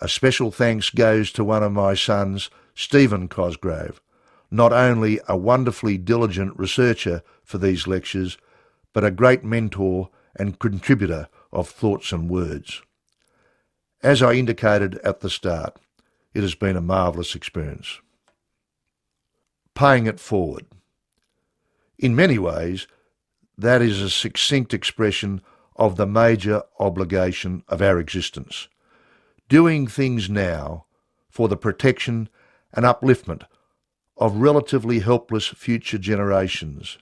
A 0.04 0.10
special 0.10 0.50
thanks 0.50 0.90
goes 0.90 1.32
to 1.34 1.44
one 1.44 1.62
of 1.62 1.72
my 1.72 1.94
sons, 1.94 2.50
Stephen 2.74 3.28
Cosgrove, 3.28 4.02
not 4.50 4.74
only 4.74 5.20
a 5.28 5.38
wonderfully 5.38 6.00
diligent 6.00 6.58
researcher 6.58 7.22
for 7.44 7.60
these 7.60 7.86
lectures, 7.86 8.36
but 8.94 9.04
a 9.04 9.12
great 9.12 9.44
mentor 9.44 10.10
and 10.36 10.58
contributor 10.58 11.28
of 11.54 11.70
thoughts 11.70 12.12
and 12.12 12.32
words. 12.32 12.82
As 14.02 14.24
I 14.24 14.34
indicated 14.34 14.96
at 15.04 15.20
the 15.20 15.30
start, 15.30 15.78
it 16.34 16.42
has 16.42 16.56
been 16.56 16.76
a 16.76 16.82
marvellous 16.82 17.36
experience. 17.36 18.00
Paying 19.76 20.08
it 20.08 20.20
forward. 20.20 20.66
In 22.00 22.16
many 22.16 22.40
ways, 22.40 22.88
that 23.56 23.84
is 23.84 24.02
a 24.02 24.10
succinct 24.10 24.74
expression 24.74 25.42
of 25.76 25.96
the 25.96 26.08
major 26.08 26.64
obligation 26.80 27.64
of 27.68 27.84
our 27.84 28.00
existence. 28.00 28.68
Doing 29.52 29.86
things 29.86 30.30
now 30.30 30.86
for 31.30 31.50
the 31.50 31.58
protection 31.58 32.30
and 32.72 32.86
upliftment 32.86 33.44
of 34.16 34.38
relatively 34.38 35.00
helpless 35.00 35.48
future 35.48 35.98
generations. 35.98 36.98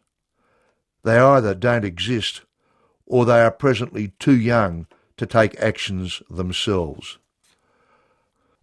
They 1.04 1.20
either 1.20 1.54
don't 1.54 1.86
exist 1.86 2.42
or 3.06 3.24
they 3.24 3.40
are 3.42 3.52
presently 3.52 4.14
too 4.18 4.36
young 4.36 4.88
to 5.18 5.28
take 5.28 5.62
actions 5.62 6.24
themselves. 6.28 7.20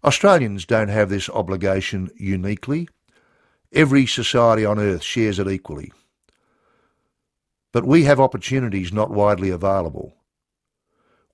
Australians 0.02 0.64
don't 0.64 0.88
have 0.88 1.08
this 1.08 1.30
obligation 1.30 2.10
uniquely. 2.16 2.88
Every 3.72 4.04
society 4.04 4.64
on 4.64 4.80
earth 4.80 5.04
shares 5.04 5.38
it 5.38 5.46
equally. 5.46 5.92
But 7.70 7.86
we 7.86 8.02
have 8.02 8.18
opportunities 8.18 8.92
not 8.92 9.12
widely 9.12 9.50
available. 9.50 10.16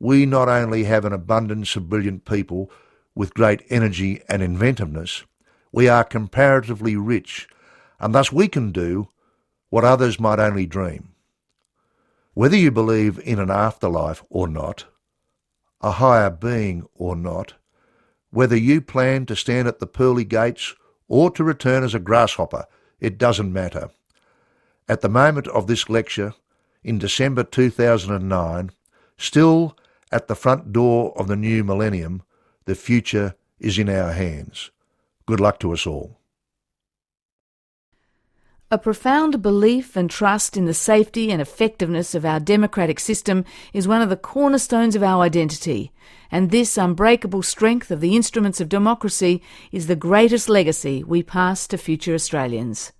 We 0.02 0.26
not 0.26 0.48
only 0.48 0.82
have 0.82 1.04
an 1.04 1.12
abundance 1.12 1.76
of 1.76 1.88
brilliant 1.88 2.24
people 2.24 2.72
with 3.14 3.34
great 3.34 3.62
energy 3.70 4.20
and 4.28 4.42
inventiveness, 4.42 5.22
we 5.70 5.88
are 5.88 6.02
comparatively 6.02 6.96
rich, 6.96 7.46
and 8.00 8.12
thus 8.12 8.32
we 8.32 8.48
can 8.48 8.72
do 8.72 9.10
what 9.70 9.84
others 9.84 10.18
might 10.18 10.40
only 10.40 10.66
dream. 10.66 11.12
Whether 12.34 12.56
you 12.56 12.72
believe 12.72 13.20
in 13.20 13.38
an 13.38 13.52
afterlife 13.52 14.24
or 14.28 14.48
not, 14.48 14.86
a 15.80 15.92
higher 15.92 16.30
being 16.30 16.84
or 16.94 17.14
not, 17.14 17.54
whether 18.30 18.56
you 18.56 18.80
plan 18.80 19.24
to 19.26 19.36
stand 19.36 19.68
at 19.68 19.78
the 19.78 19.86
pearly 19.86 20.24
gates 20.24 20.74
or 21.06 21.30
to 21.30 21.44
return 21.44 21.84
as 21.84 21.94
a 21.94 22.00
grasshopper, 22.00 22.64
it 22.98 23.18
doesn't 23.18 23.52
matter. 23.52 23.88
At 24.88 25.00
the 25.00 25.08
moment 25.08 25.46
of 25.46 25.68
this 25.68 25.88
lecture, 25.88 26.34
in 26.82 26.98
December 26.98 27.44
2009, 27.44 28.72
still 29.16 29.76
at 30.12 30.28
the 30.28 30.34
front 30.34 30.72
door 30.72 31.12
of 31.18 31.26
the 31.28 31.36
new 31.36 31.64
millennium, 31.64 32.22
the 32.66 32.74
future 32.74 33.34
is 33.58 33.78
in 33.78 33.88
our 33.88 34.12
hands. 34.12 34.70
Good 35.26 35.40
luck 35.40 35.58
to 35.60 35.72
us 35.72 35.86
all. 35.86 36.18
A 38.70 38.78
profound 38.78 39.42
belief 39.42 39.96
and 39.96 40.08
trust 40.08 40.56
in 40.56 40.64
the 40.64 40.72
safety 40.72 41.30
and 41.30 41.42
effectiveness 41.42 42.14
of 42.14 42.24
our 42.24 42.40
democratic 42.40 42.98
system 42.98 43.44
is 43.74 43.86
one 43.86 44.00
of 44.00 44.08
the 44.08 44.16
cornerstones 44.16 44.96
of 44.96 45.02
our 45.02 45.22
identity, 45.22 45.92
and 46.30 46.50
this 46.50 46.78
unbreakable 46.78 47.42
strength 47.42 47.90
of 47.90 48.00
the 48.00 48.16
instruments 48.16 48.62
of 48.62 48.70
democracy 48.70 49.42
is 49.72 49.88
the 49.88 49.96
greatest 49.96 50.48
legacy 50.48 51.04
we 51.04 51.22
pass 51.22 51.66
to 51.66 51.76
future 51.76 52.14
Australians. 52.14 52.92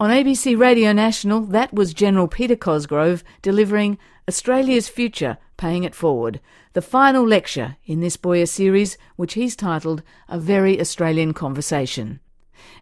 On 0.00 0.10
ABC 0.10 0.58
Radio 0.58 0.92
National, 0.92 1.40
that 1.40 1.72
was 1.72 1.94
General 1.94 2.28
Peter 2.28 2.56
Cosgrove 2.56 3.24
delivering 3.42 3.98
Australia's 4.28 4.88
Future, 4.88 5.38
Paying 5.56 5.84
It 5.84 5.94
Forward, 5.94 6.40
the 6.72 6.82
final 6.82 7.26
lecture 7.26 7.76
in 7.84 8.00
this 8.00 8.16
Boyer 8.16 8.46
series, 8.46 8.98
which 9.16 9.34
he's 9.34 9.54
titled 9.54 10.02
A 10.28 10.38
Very 10.38 10.80
Australian 10.80 11.32
Conversation. 11.32 12.20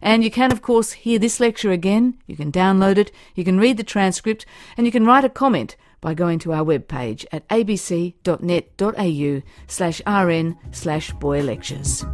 And 0.01 0.23
you 0.23 0.31
can, 0.31 0.51
of 0.51 0.61
course, 0.61 0.93
hear 0.93 1.19
this 1.19 1.39
lecture 1.39 1.71
again. 1.71 2.17
You 2.27 2.35
can 2.35 2.51
download 2.51 2.97
it, 2.97 3.11
you 3.35 3.43
can 3.43 3.59
read 3.59 3.77
the 3.77 3.83
transcript, 3.83 4.45
and 4.77 4.85
you 4.85 4.91
can 4.91 5.05
write 5.05 5.25
a 5.25 5.29
comment 5.29 5.75
by 6.01 6.13
going 6.13 6.39
to 6.39 6.53
our 6.53 6.65
webpage 6.65 7.25
at 7.31 7.47
abc.net.au 7.47 9.41
slash 9.67 10.01
rn 10.05 10.57
slash 10.71 11.11
Boyer 11.13 11.43
Lectures. 11.43 12.05